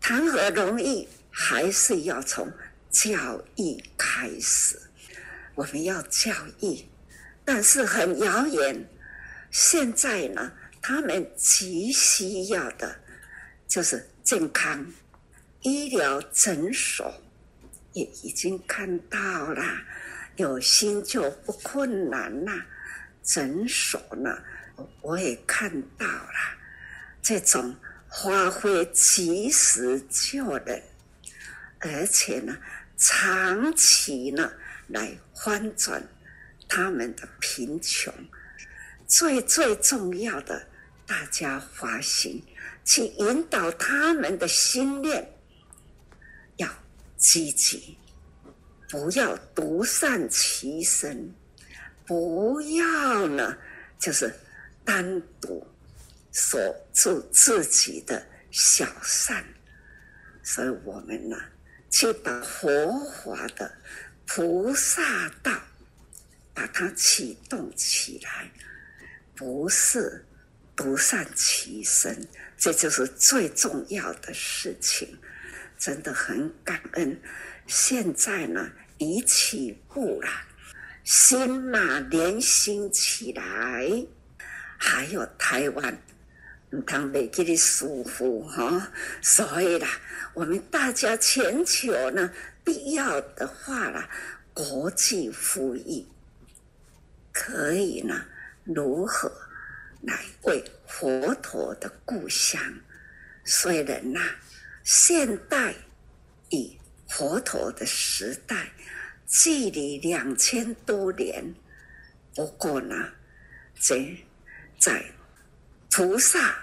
[0.00, 1.08] 谈何容易？
[1.30, 2.52] 还是要从
[2.90, 4.78] 教育开始。
[5.54, 6.84] 我们要教育，
[7.44, 8.88] 但是很遥远。
[9.50, 12.96] 现在呢，他们急需要的，
[13.68, 14.86] 就是健康
[15.60, 17.12] 医疗诊所，
[17.92, 19.18] 也已经看到
[19.52, 19.62] 了。
[20.36, 22.66] 有心就不困难啦，
[23.22, 24.42] 诊所呢，
[25.02, 26.32] 我也看到了
[27.20, 27.76] 这种
[28.08, 30.82] 发挥及时救人，
[31.80, 32.56] 而且呢，
[32.96, 34.50] 长期呢
[34.88, 36.02] 来翻转
[36.68, 38.12] 他们的贫穷。
[39.06, 40.66] 最最重要的，
[41.06, 42.42] 大家发心
[42.84, 45.30] 去引导他们的心念，
[46.56, 46.68] 要
[47.16, 47.98] 积极。
[48.88, 51.32] 不要独善其身，
[52.06, 53.56] 不要呢，
[53.98, 54.30] 就是
[54.84, 55.66] 单独
[56.30, 56.58] 守
[56.92, 59.42] 住自己的小善。
[60.42, 61.36] 所以我们呢，
[61.90, 63.72] 去把佛法的
[64.34, 65.52] 菩萨道，
[66.54, 68.50] 把它启动起来，
[69.36, 70.24] 不是
[70.74, 72.26] 独善其身，
[72.56, 75.18] 这就是最重要的事情。
[75.78, 77.20] 真的很感恩，
[77.66, 78.70] 现在呢。
[78.98, 80.30] 已起步了，
[81.02, 84.06] 心马连心起来，
[84.78, 85.98] 还有台湾，
[86.86, 89.88] 他们没给你舒服哈，所以啦，
[90.34, 92.30] 我们大家全球呢，
[92.64, 94.08] 必要的话啦，
[94.54, 96.06] 国际富裕，
[97.32, 98.24] 可以呢，
[98.64, 99.30] 如何
[100.02, 102.60] 来为佛陀的故乡？
[103.44, 104.20] 虽然呐，
[104.84, 105.74] 现代
[106.50, 108.70] 与佛陀的时代。
[109.34, 111.54] 距离两千多年，
[112.34, 112.94] 不过呢，
[113.80, 114.14] 这
[114.78, 115.02] 在
[115.90, 116.54] 菩萨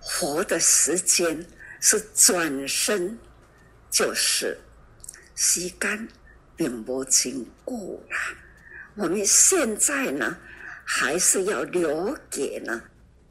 [0.00, 1.46] 活的时间
[1.80, 3.18] 是转身，
[3.90, 4.58] 就是
[5.44, 6.08] 时间
[6.54, 7.76] 并不经过
[8.08, 8.16] 了。
[8.94, 10.38] 我们现在呢，
[10.84, 12.80] 还是要留给呢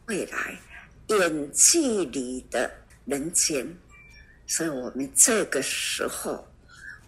[0.08, 0.60] 未来
[1.08, 2.70] 远距离的
[3.06, 3.66] 人间，
[4.46, 6.46] 所以我们这个时候。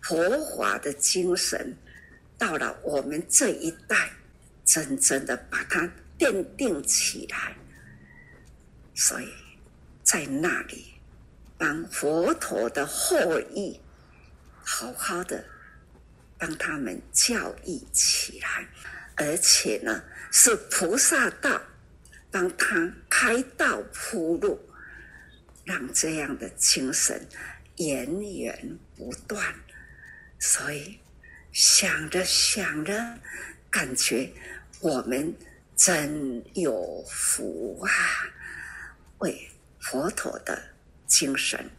[0.06, 0.18] 佛
[0.58, 1.74] 法的精神
[2.38, 4.12] 到了我们这一代，
[4.66, 5.89] 真正的把它
[6.20, 7.56] 奠定起来。
[8.93, 9.30] 所以，
[10.04, 10.88] 在那里
[11.58, 13.80] 帮佛陀的后裔
[14.64, 15.43] 好好的
[16.38, 18.68] 帮他们教育起来，
[19.16, 21.61] 而且呢，是菩萨道
[22.32, 24.59] 帮他开道铺路，
[25.66, 27.28] 让这样的精神
[27.78, 29.53] 源源不断。
[30.39, 30.99] 所以
[31.51, 33.20] 想着想着，
[33.70, 34.32] 感觉
[34.80, 35.34] 我们
[35.76, 37.91] 真有福啊！
[39.20, 39.49] 为
[39.80, 40.61] 佛陀的
[41.07, 41.70] 精神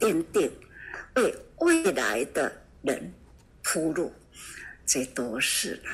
[0.00, 0.50] 奠定，
[1.14, 2.52] 为未来的
[2.82, 3.12] 人
[3.62, 4.12] 铺路，
[4.84, 5.90] 这都是呢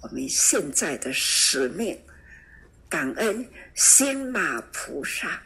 [0.00, 1.98] 我们现在的使命。
[2.88, 5.42] 感恩心马菩萨，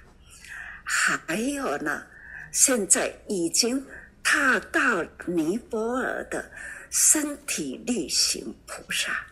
[0.84, 2.06] 还有呢，
[2.52, 3.84] 现在已经。
[4.30, 6.50] 踏到尼泊尔的
[6.90, 9.24] 身体力行菩萨，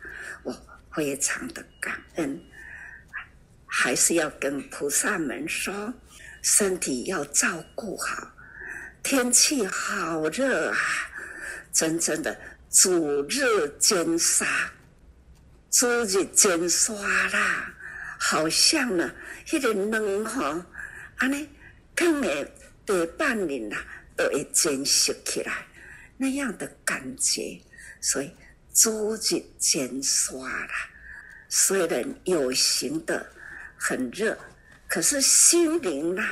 [0.42, 0.56] 我
[0.90, 2.40] 非常的感恩，
[3.66, 5.92] 还是要跟菩萨们说，
[6.40, 8.32] 身体要照顾好。
[9.06, 10.76] 天气好热啊，
[11.72, 12.36] 真正的
[12.68, 14.44] 主日兼杀，
[15.70, 16.92] 主日兼杀
[17.28, 17.72] 啦，
[18.18, 19.08] 好像呢，
[19.52, 20.66] 那个冷哈，
[21.18, 21.48] 安尼，
[21.94, 22.52] 更诶
[22.84, 23.78] 得半年啦。
[24.16, 25.66] 都会珍惜起来，
[26.16, 27.60] 那样的感觉，
[28.00, 28.34] 所以
[28.74, 30.70] 逐日减刷啦。
[31.48, 33.24] 虽然有形的
[33.76, 34.36] 很热，
[34.88, 36.24] 可是心灵呢，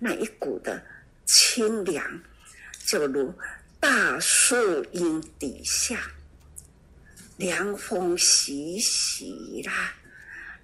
[0.00, 0.84] 那一股的
[1.32, 2.22] 清凉，
[2.84, 3.32] 就如
[3.78, 6.10] 大树荫底下，
[7.36, 9.94] 凉风习习啦。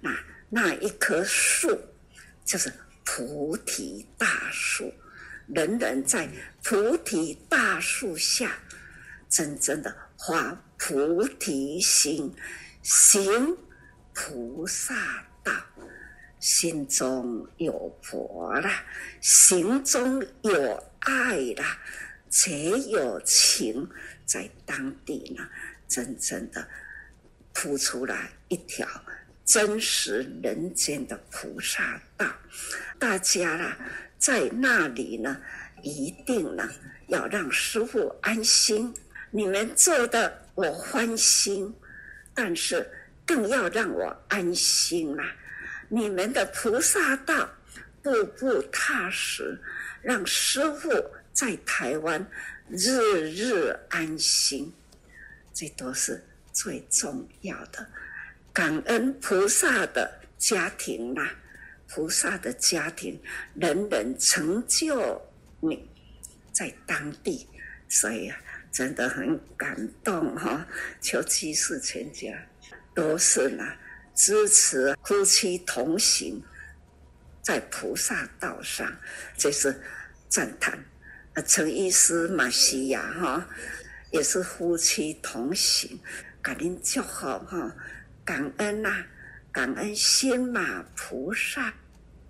[0.01, 1.79] 那那一棵树，
[2.43, 2.73] 就是
[3.05, 4.93] 菩提大树。
[5.47, 6.29] 人人在
[6.61, 8.59] 菩提大树下，
[9.29, 9.95] 真正的
[10.27, 12.35] 发菩提心，
[12.83, 13.57] 行
[14.13, 15.53] 菩萨道，
[16.39, 18.85] 心中有佛啦，
[19.21, 21.79] 行中有爱啦，
[22.29, 23.89] 且有情，
[24.25, 25.47] 在当地呢，
[25.87, 26.67] 真正的
[27.53, 28.87] 铺出来一条
[29.43, 32.27] 真实人间的菩萨道，
[32.99, 33.77] 大家啦。
[34.19, 35.39] 在那里呢，
[35.83, 36.67] 一定呢
[37.07, 38.93] 要让师傅安心。
[39.29, 41.73] 你们做的我欢心，
[42.33, 42.89] 但是
[43.25, 45.35] 更要让我安心啦、啊。
[45.89, 47.49] 你们的菩萨道
[48.01, 49.59] 步步踏实，
[50.01, 50.89] 让师父
[51.33, 52.25] 在台湾
[52.69, 52.99] 日
[53.31, 54.73] 日安心，
[55.53, 57.87] 这都是最重要的。
[58.53, 61.35] 感恩菩萨的家庭啦、
[61.87, 63.21] 菩萨的家庭，
[63.55, 65.21] 人人成就
[65.59, 65.89] 你，
[66.51, 67.47] 在当地，
[67.87, 68.37] 所以啊，
[68.71, 70.65] 真的很感动哈！
[71.01, 72.33] 求七世全家
[72.93, 73.63] 都是呢，
[74.17, 76.43] 支持夫妻同行，
[77.43, 78.91] 在菩萨道上，
[79.37, 79.79] 这是
[80.27, 80.73] 赞叹。
[81.35, 83.47] 啊，陈医师马西亚哈，
[84.09, 85.99] 也是夫妻同行，
[86.41, 87.75] 感恩祝福哈，
[88.25, 89.05] 感恩呐、
[89.51, 91.71] 感恩仙马菩萨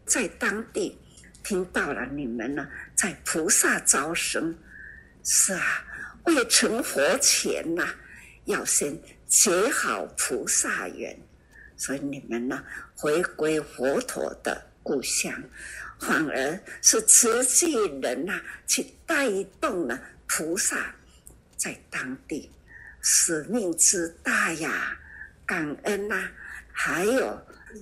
[0.05, 0.99] 在当地
[1.41, 2.67] 听到了你们呢，
[2.97, 4.53] 在菩萨招生，
[5.23, 5.85] 是啊，
[6.25, 7.87] 未成佛前呐、
[8.43, 11.17] 要先结好菩萨缘，
[11.77, 12.63] 所以你们呢，
[12.95, 15.31] 回归佛陀的故乡，
[15.99, 20.95] 反而是慈济人呐、去带动了菩萨
[21.55, 22.51] 在当地，
[23.01, 24.97] 使命之大呀，
[25.45, 26.29] 感恩呐、
[26.71, 27.39] 还有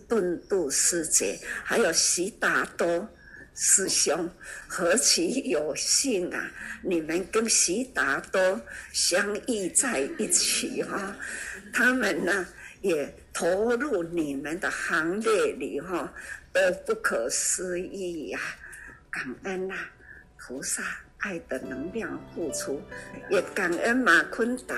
[0.07, 3.07] 顿度师姐，还有悉达多
[3.53, 4.29] 师兄，
[4.67, 6.51] 何其有幸啊！
[6.83, 11.15] 你们跟悉达多相遇在一起哈，
[11.71, 12.45] 他们呢
[12.81, 16.11] 也投入你们的行列里哈，
[16.53, 18.39] 都不可思议呀！
[19.11, 19.89] 感恩呐、啊，
[20.39, 20.81] 菩萨。
[21.19, 22.79] 爱的能量付出，
[23.31, 24.75] 也感恩马坤达，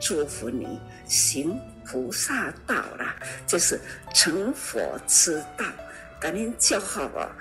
[0.00, 0.78] 祝福你
[1.08, 3.80] 行菩萨道啦，就是
[4.14, 5.64] 成佛之道，
[6.20, 7.34] 感恩叫好啊。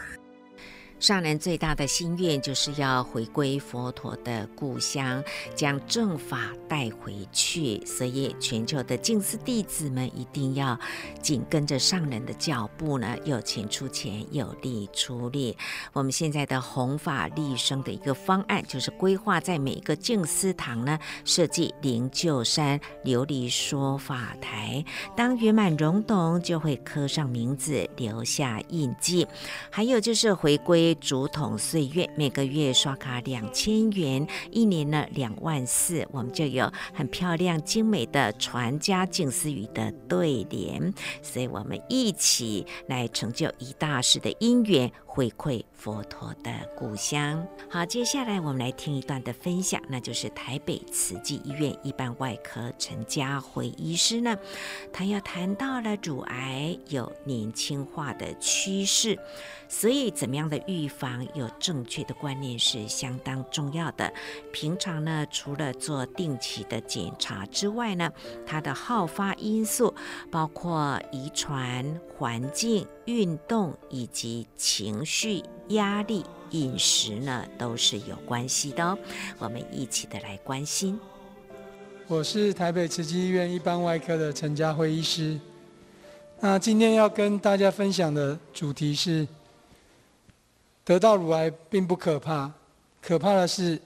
[1.00, 5.24] 上人最大的心愿就是要回归佛陀的故乡，
[5.54, 7.86] 将正法带回去。
[7.86, 10.78] 所以，全球的净思弟子们一定要
[11.22, 15.56] 紧跟着上人的脚步呢，有钱出钱，有力出力。
[15.93, 24.84] 我们现在的弘法利生的一个方案，就是规划在每一个净思堂呢，设计灵鹫山琉璃说法台。
[25.16, 29.28] 当圆满融懂，就会刻上名字，留下印记。
[29.70, 30.87] 还有就是回归。
[30.96, 44.92] 竹筒岁月，每个月刷卡两千元，一年呢两万四，我们就有很漂亮精美的传家静思语的对联，所以我们一起来成就一大事的姻缘。
[45.18, 47.43] 回馈佛陀的故乡。
[47.72, 54.38] 好，接下来我们来听一段的分享，那就是台北慈济医院一般外科陈家辉医师呢，
[54.93, 59.18] 他要谈到了乳癌有年轻化的趋势，
[59.68, 64.13] 所以怎么样的预防有正确的观念是相当重要的。
[64.53, 68.13] 平常呢，除了做定期的检查之外呢，
[68.45, 69.95] 它的好发因素
[70.30, 75.43] 包括遗传、环境、运动以及情绪。
[75.72, 78.97] 压力、饮食呢，都是有关系的哦。
[79.38, 80.97] 我们一起的来关心。
[82.08, 85.38] 我是台北慈济医院一般外科的陈家辉医师。
[86.39, 89.28] 那今天要跟大家分享的主题是：
[90.86, 92.49] 得到乳癌并不可怕，
[93.01, 93.78] 可怕的是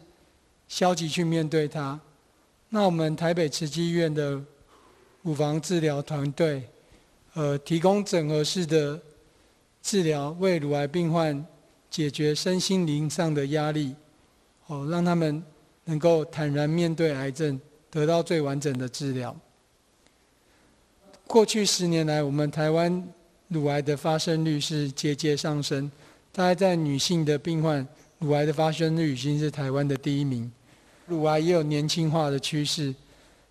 [0.68, 2.00] 消极去面对它。
[2.70, 4.40] 那我们台北慈济医院的
[5.24, 6.62] 乳房治疗团队，
[7.34, 9.02] 呃，提供整合式的。
[9.82, 11.46] 治疗为乳癌病患
[11.90, 13.96] 解决身心灵上的压力，
[14.68, 15.44] 哦，让他们
[15.86, 17.60] 能够坦然面对癌症，
[17.90, 19.36] 得到最完整的治疗。
[21.28, 23.04] 过去十年来，我们台湾
[23.48, 25.90] 乳癌的发生率是节节上升，
[26.32, 27.86] 大概在女性的病患，
[28.20, 30.52] 乳癌的发生率已经是台湾的第一名。
[31.08, 32.94] 乳癌也有年轻化的趋势，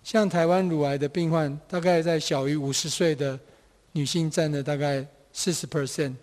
[0.05, 3.39] 像台湾乳癌的病患，大概在小于五十岁的
[3.93, 6.15] 女性占了大概四十 percent。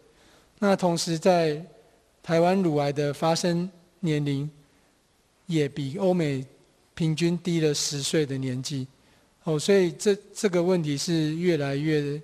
[0.60, 1.64] 那同时在
[2.24, 4.49] 台湾乳癌的发生年龄
[5.45, 6.45] 也比欧美
[6.93, 8.88] 平均低了十岁的年纪。
[9.43, 12.22] 哦，所以这这个问题是越来越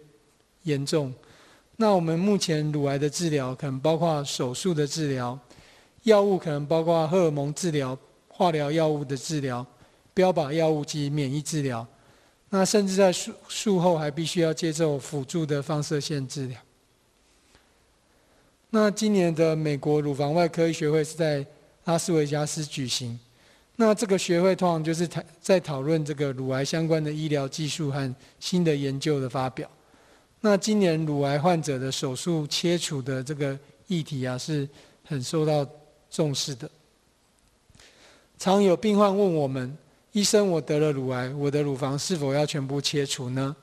[0.63, 1.13] 严重。
[1.77, 5.39] 那我们目前乳癌的治疗可能包括手术的治疗，
[6.03, 9.65] 药物可能包括荷尔蒙治疗、化疗药物的治疗。
[10.15, 11.83] 标靶药物及免疫治疗，
[12.51, 16.59] 那甚至在术术后还必须要接受辅助的放射线治疗。
[18.75, 21.45] 那今年的美国乳房外科医学会是在
[21.85, 23.19] 拉斯维加斯举行，
[23.75, 25.07] 那这个学会通常就是
[25.39, 29.69] 在讨论这个乳癌相关的医疗技术和新的研究的发表。
[30.41, 33.55] 那今年乳癌患者的手术切除的这个
[33.85, 34.67] 议题啊，是
[35.05, 35.63] 很受到
[36.09, 36.67] 重视的。
[38.39, 39.77] 常有病患问我们。
[40.13, 43.55] 医生，我得了乳癌，我的乳房是否要全部切除呢？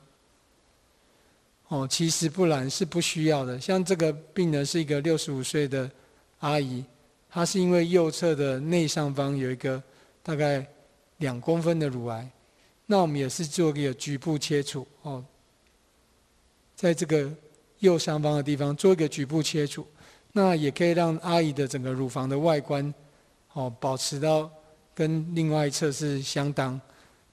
[1.71, 3.57] 哦，其实不然，是不需要的。
[3.57, 5.89] 像这个病人是一个六十五岁的
[6.39, 6.83] 阿姨，
[7.29, 9.81] 她是因为右侧的内上方有一个
[10.21, 10.67] 大概
[11.19, 12.29] 两公分的乳癌，
[12.85, 15.23] 那我们也是做一个局部切除哦，
[16.75, 17.31] 在这个
[17.79, 19.87] 右上方的地方做一个局部切除，
[20.33, 22.93] 那也可以让阿姨的整个乳房的外观
[23.53, 24.51] 哦保持到。
[24.93, 26.79] 跟另外一侧是相当，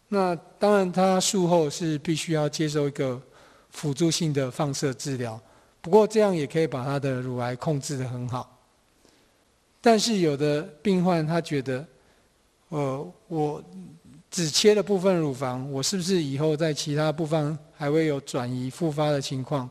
[0.07, 3.20] 那当然她术后是必须要接受一个
[3.71, 5.41] 辅助性的放射治疗，
[5.81, 8.59] 不过这样也可以把他的乳癌控制得很好。
[9.81, 11.87] 但是有的病患他觉得，
[12.69, 13.62] 呃，我
[14.31, 19.71] 只切了部分乳房，我是不是以后在其他部分还会有转移复发的情况？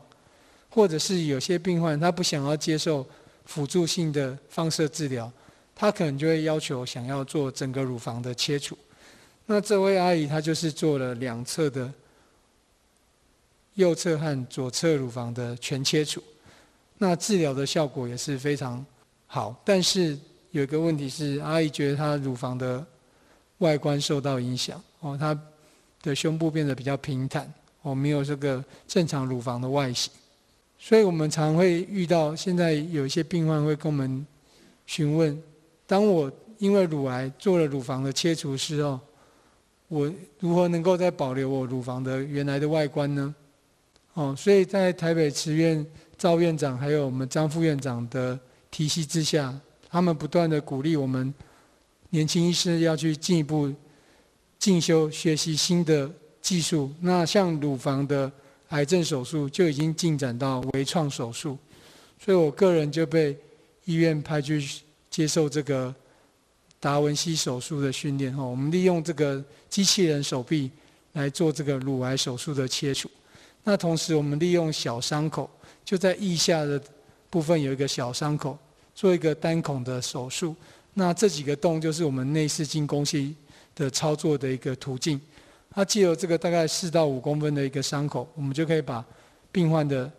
[0.70, 3.06] 或者是有些病患他不想要接受
[3.44, 5.30] 辅助性的放射治疗？
[5.74, 8.76] 他可能就会要求想要做整个乳房的切除，
[9.46, 11.88] 那这位阿姨她就是做了两侧的
[13.78, 16.20] 右侧和左侧乳房的全切除，
[16.98, 18.84] 那治疗的效果也是非常
[19.28, 20.18] 好，但是
[20.50, 22.84] 有一个问题是，阿姨觉得她乳房的
[23.58, 25.38] 外观受到影响，哦，她
[26.02, 27.48] 的胸部变得比较平坦，
[27.82, 30.12] 哦，没有这个正常乳房的外形，
[30.76, 34.26] 所以我们常会遇到现在有一些病患会跟我们
[34.86, 35.40] 询问。
[35.86, 38.98] 当我因为乳癌做了乳房的切除之后，
[39.86, 43.32] 我如何能够再保留我乳房的原来的外观呢？
[44.18, 48.36] 哦，所以在台北慈院赵院长还有我们张副院长的
[48.68, 49.56] 提携之下，
[49.88, 51.32] 他们不断的鼓励我们
[52.10, 53.72] 年轻医师要去进一步
[54.58, 56.10] 进修学习新的
[56.42, 56.92] 技术。
[57.00, 58.30] 那像乳房的
[58.70, 61.56] 癌症手术就已经进展到微创手术，
[62.20, 63.36] 所以我个人就被
[63.84, 64.60] 医院派去。
[65.10, 65.92] 接受这个
[66.78, 70.70] 达文西手术的训练哈，我们利用这个机器人手臂
[71.14, 73.10] 来做这个乳癌手术的切除。
[73.68, 75.46] 那同时我们利用小伤口，
[75.84, 76.80] 就在腋下的
[77.28, 78.58] 部分有一个小伤口，
[78.94, 80.56] 做一个单孔的手术。
[80.94, 83.36] 那这几个洞就是我们内视镜工系
[83.74, 85.20] 的操作的一个途径。
[85.70, 89.04] 它借由这个大概四到五公分的一个伤口，我们就可以把
[89.52, 90.10] 病患的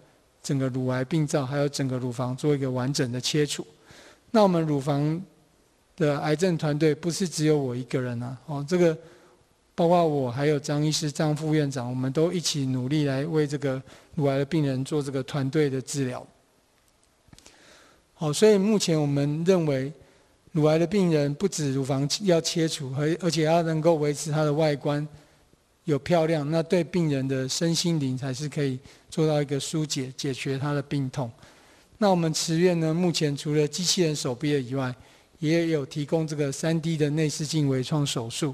[0.44, 3.66] 整个乳癌病灶还有整个乳房做一个完整的切除。
[4.30, 5.20] 那我们乳房
[5.98, 8.96] 的癌症团队不是只有我一个人啊，哦，这个
[9.80, 13.82] 包括我还有张医师、张副院长，我们都一起努力来为这个
[14.14, 16.28] 乳癌的病人做这个团队的治疗。
[18.14, 19.90] 好，所以目前我们认为，
[20.52, 25.08] 乳癌的病人不止乳房要切除，而而且要能够维持它的外观
[25.86, 28.78] 有漂亮，那对病人的身心灵才是可以
[29.10, 31.32] 做到一个疏解、解决他的病痛。
[32.00, 34.94] 那我们慈院呢，目前除了机器人手臂以外，
[35.40, 38.54] 也有提供这个三 D 的内视镜微创手术，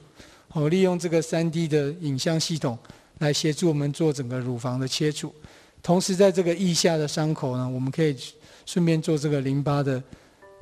[0.55, 2.77] 哦，利用这个三 D 的影像系统
[3.19, 5.33] 来协助我们做整个乳房的切除。
[5.83, 8.15] 同时，在这个腋下的伤口呢，我们可以
[8.65, 10.01] 顺便做这个淋巴的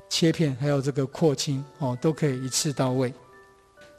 [0.09, 3.13] 切片，还有这个廓清，哦，都可以一次到位。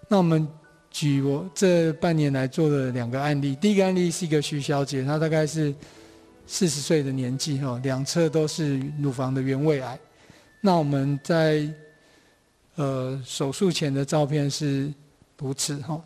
[0.09, 0.47] 那我们
[0.90, 5.74] 举我这半年来做的两个案例，第一个案例是一个徐小姐，她大概是。
[6.47, 9.99] 四十岁的年纪哈，两侧都是乳房的原位癌。
[10.61, 11.66] 那我们在
[12.74, 14.92] 呃手术前的照片是
[15.45, 16.03] 如此哈。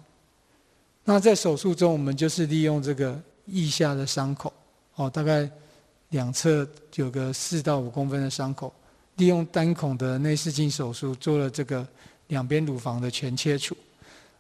[1.05, 4.53] 那在手术中，我们就是利用这个腋下的伤口
[4.97, 5.49] 哦，大概
[6.09, 6.67] 两侧
[6.97, 8.73] 有个四到五公分的伤口，
[9.17, 11.87] 利用单孔的内视镜手术做了这个
[12.27, 13.77] 两边乳房的全切除。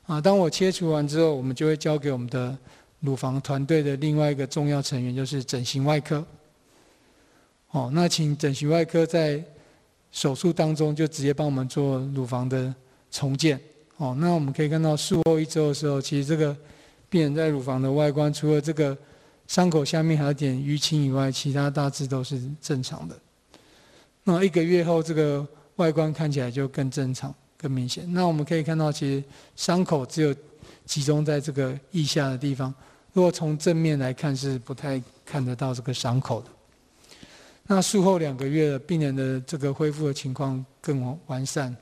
[0.06, 2.58] 啊，当我切除完之后，我们就会交给我们的。
[3.00, 6.26] 乳房团队的另外一个重要成员就是整形外科。
[7.70, 9.40] 哦，那请整形外科在
[10.10, 12.74] 手术当中就直接帮我们做乳房的
[13.12, 13.60] 重建。
[13.98, 16.56] 哦，那我们可以看到术后一周的时候，其实这个
[17.10, 18.96] 病人在乳房的外观，除了这个
[19.48, 23.18] 伤口下面还有点淤青以外，其他大致都是正常的。
[24.22, 25.44] 那一个月后，这个
[25.76, 28.04] 外观看起来就更正常、更明显。
[28.12, 29.24] 那我们可以看到，其实
[29.56, 30.32] 伤口只有
[30.84, 32.72] 集中在这个腋下的地方。
[33.12, 36.46] 如果从正面来看，是不太看得到这个伤口的。
[37.66, 41.76] 那术后两个月，病人的这个恢复的情况更完善。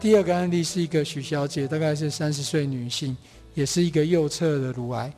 [0.00, 3.16] 第二个案例是一个许小姐，大概是三十岁女性，
[3.54, 5.12] 也是一个右侧的乳癌。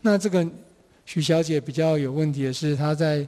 [0.00, 0.48] 那这个
[1.04, 3.26] 许小姐比较有问题的是，她在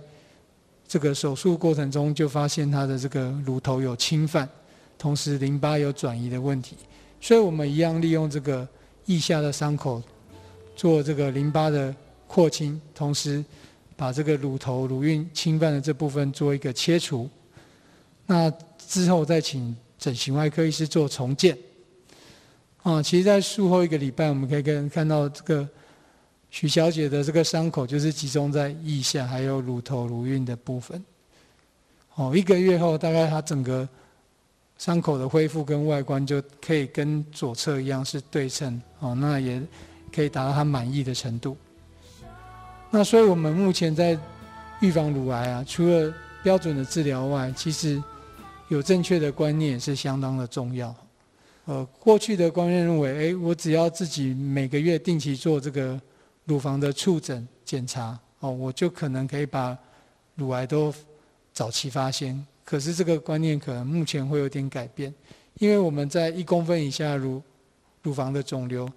[0.89, 4.49] 这个手术过程中就发现她的这个乳头有侵犯，
[4.97, 6.75] 同时淋巴有转移的问题。
[7.21, 8.67] 所以我们一样利用这个
[9.05, 10.03] 腋下的伤口
[10.75, 11.95] 做这个淋巴的
[12.27, 13.45] 扩清，同时
[13.95, 17.29] 把这个乳头乳晕侵犯的这部分做一个切除。
[18.25, 19.77] 那之后再请。
[20.05, 21.57] 整形外科医师做重建，
[22.83, 25.67] 啊，其实，在术后一个礼拜，我们可以跟看到这个
[26.51, 31.03] 许小姐的这个伤口，就是集中在腋下，还有乳头、乳晕的部分。
[32.17, 33.89] 哦，一个月后，大概她整个
[34.77, 39.59] 伤口的恢复跟外观就可以跟左侧一样是对称，哦，那也
[40.15, 41.57] 可以达到她满意的程度。
[42.91, 44.19] 那所以我们目前在
[44.83, 48.03] 预防乳癌啊，除了标准的治疗外，其实。
[48.75, 50.95] 有正确的观念是相当的重要。
[51.67, 55.99] 呃，过去的观念认为，诶，我只要自己每个月定期做这个
[56.45, 59.79] 乳房的触诊检查，哦，我就可能可以把
[60.35, 60.93] 乳癌都
[61.53, 62.45] 早期发现。
[62.65, 65.15] 可是这个观念可能目前会有点改变，
[65.61, 67.41] 因为我们在一公分以下乳
[68.03, 68.91] 乳房的肿瘤，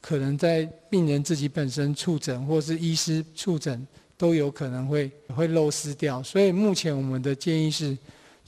[0.00, 3.84] 可能在病人自己本身触诊或是医师触诊
[4.16, 6.22] 都有可能会会漏失掉。
[6.22, 7.98] 所以目前我们的建议是。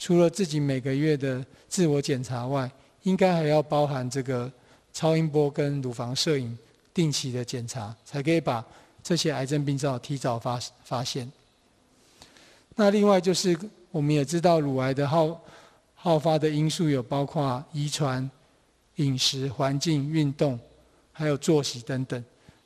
[0.01, 2.69] 除了自己每个月的自我检查外，
[3.03, 4.51] 应该还要包含这个
[4.91, 6.57] 超音波跟乳房摄影
[6.91, 8.65] 定期的检查，才可以把
[9.03, 11.31] 这些癌症病灶提早发发现。
[12.75, 13.55] 那另外就是，
[13.91, 15.39] 我们也知道乳癌的好
[15.93, 18.27] 好发的因素有包括遗传、
[18.95, 20.59] 饮食、环境、运动，
[21.11, 22.25] 还有作息等等。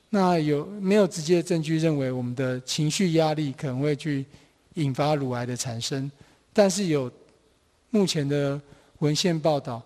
[0.09, 4.25] 那有没有直接证据认为我们的情绪压力可能会去
[4.75, 6.09] 引发乳癌的产生？
[6.53, 7.11] 但是有。
[7.95, 8.59] 目前的
[8.99, 9.81] 文献报道，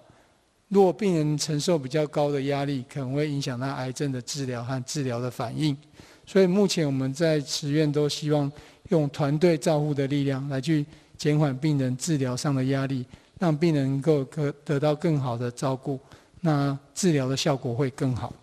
[0.70, 5.78] 若病人承受比较高的压力，可能会影响到癌症的治疗和治疗的反应。
[6.26, 8.52] 所以目前我们在慈院都希望
[8.88, 10.84] 用团队照护的力量来去
[11.20, 13.06] 减缓病人治疗上的压力，
[13.38, 16.00] 让病人能够可得到更好的照顾，
[16.42, 18.34] 那治疗的效果会更好。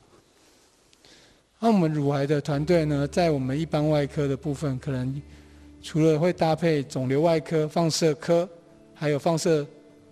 [1.59, 5.21] 那我们乳癌的团队呢，在我们一般外科的部分，可能
[5.83, 8.49] 除了会搭配肿瘤外科、放射科。
[8.99, 9.65] 还有放射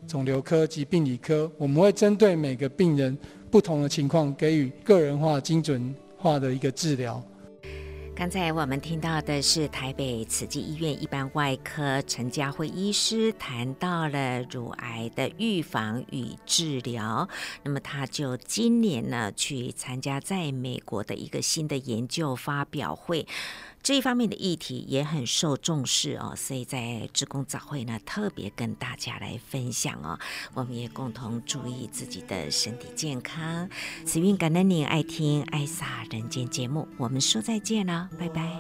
[0.07, 3.17] 肿瘤科及病理科，我们会针对每个病人
[3.51, 7.23] 不同的情况，给予个人化、精准化的一个治疗。
[8.15, 17.29] 刚才我们听到的是台北慈济医院一般外科陈佳慧医师谈到了乳癌的预防与治疗。
[17.65, 23.27] 那么他就今年呢去参加在美国的一个新的研究发表会。
[23.85, 30.19] 这一方面的议题也很受重视哦，所以在职工早会呢，特别跟大家来分享哦。
[30.55, 33.69] 我们也共同注意自己的身体健康。
[34.07, 38.59] 慈运感恩您爱听爱撒人间节目，我们说再见了，拜拜。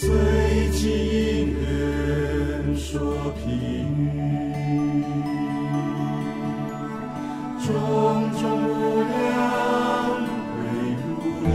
[0.00, 0.08] 随
[0.70, 0.88] 机
[1.42, 3.44] 应人说评
[4.00, 4.08] 语，
[7.66, 7.68] 种
[8.40, 8.70] 种无
[9.04, 9.12] 量
[10.56, 10.58] 归
[11.04, 11.04] 如
[11.44, 11.46] 意，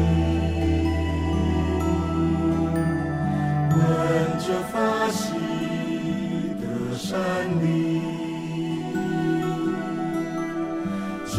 [3.71, 3.75] 闻
[4.37, 4.75] 者法
[5.09, 5.17] 喜
[6.61, 6.63] 得
[6.95, 7.17] 善
[7.63, 7.65] 利，
[11.25, 11.33] 究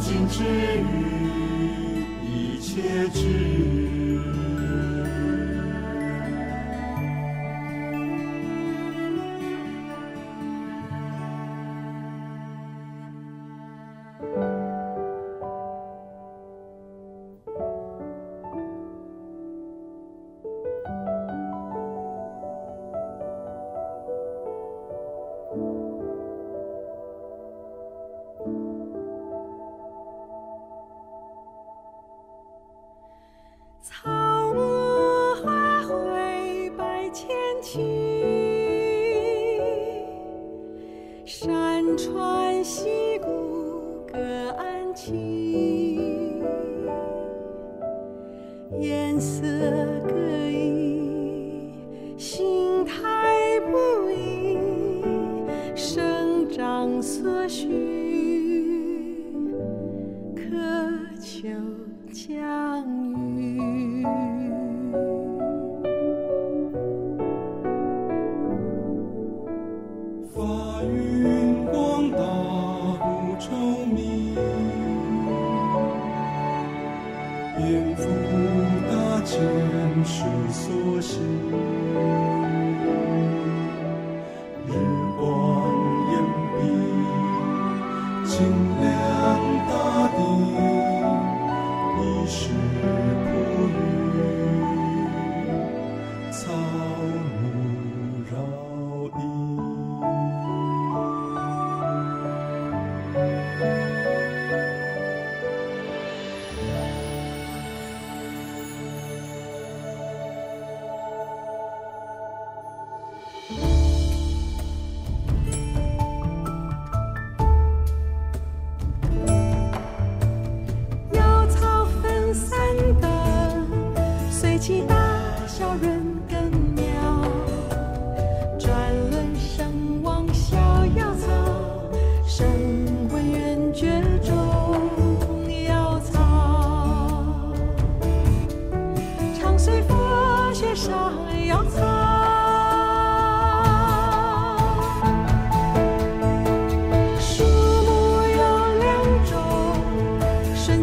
[0.00, 0.44] 竟之
[0.78, 0.86] 于
[2.24, 2.30] 一
[2.60, 2.70] 切
[3.12, 3.85] 之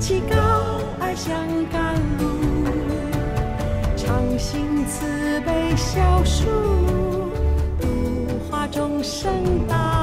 [0.03, 0.35] 起高
[0.99, 1.33] 爱香
[1.71, 2.25] 甘露，
[3.95, 6.43] 常行慈悲孝恕，
[7.79, 7.87] 度
[8.51, 10.02] 化众生道。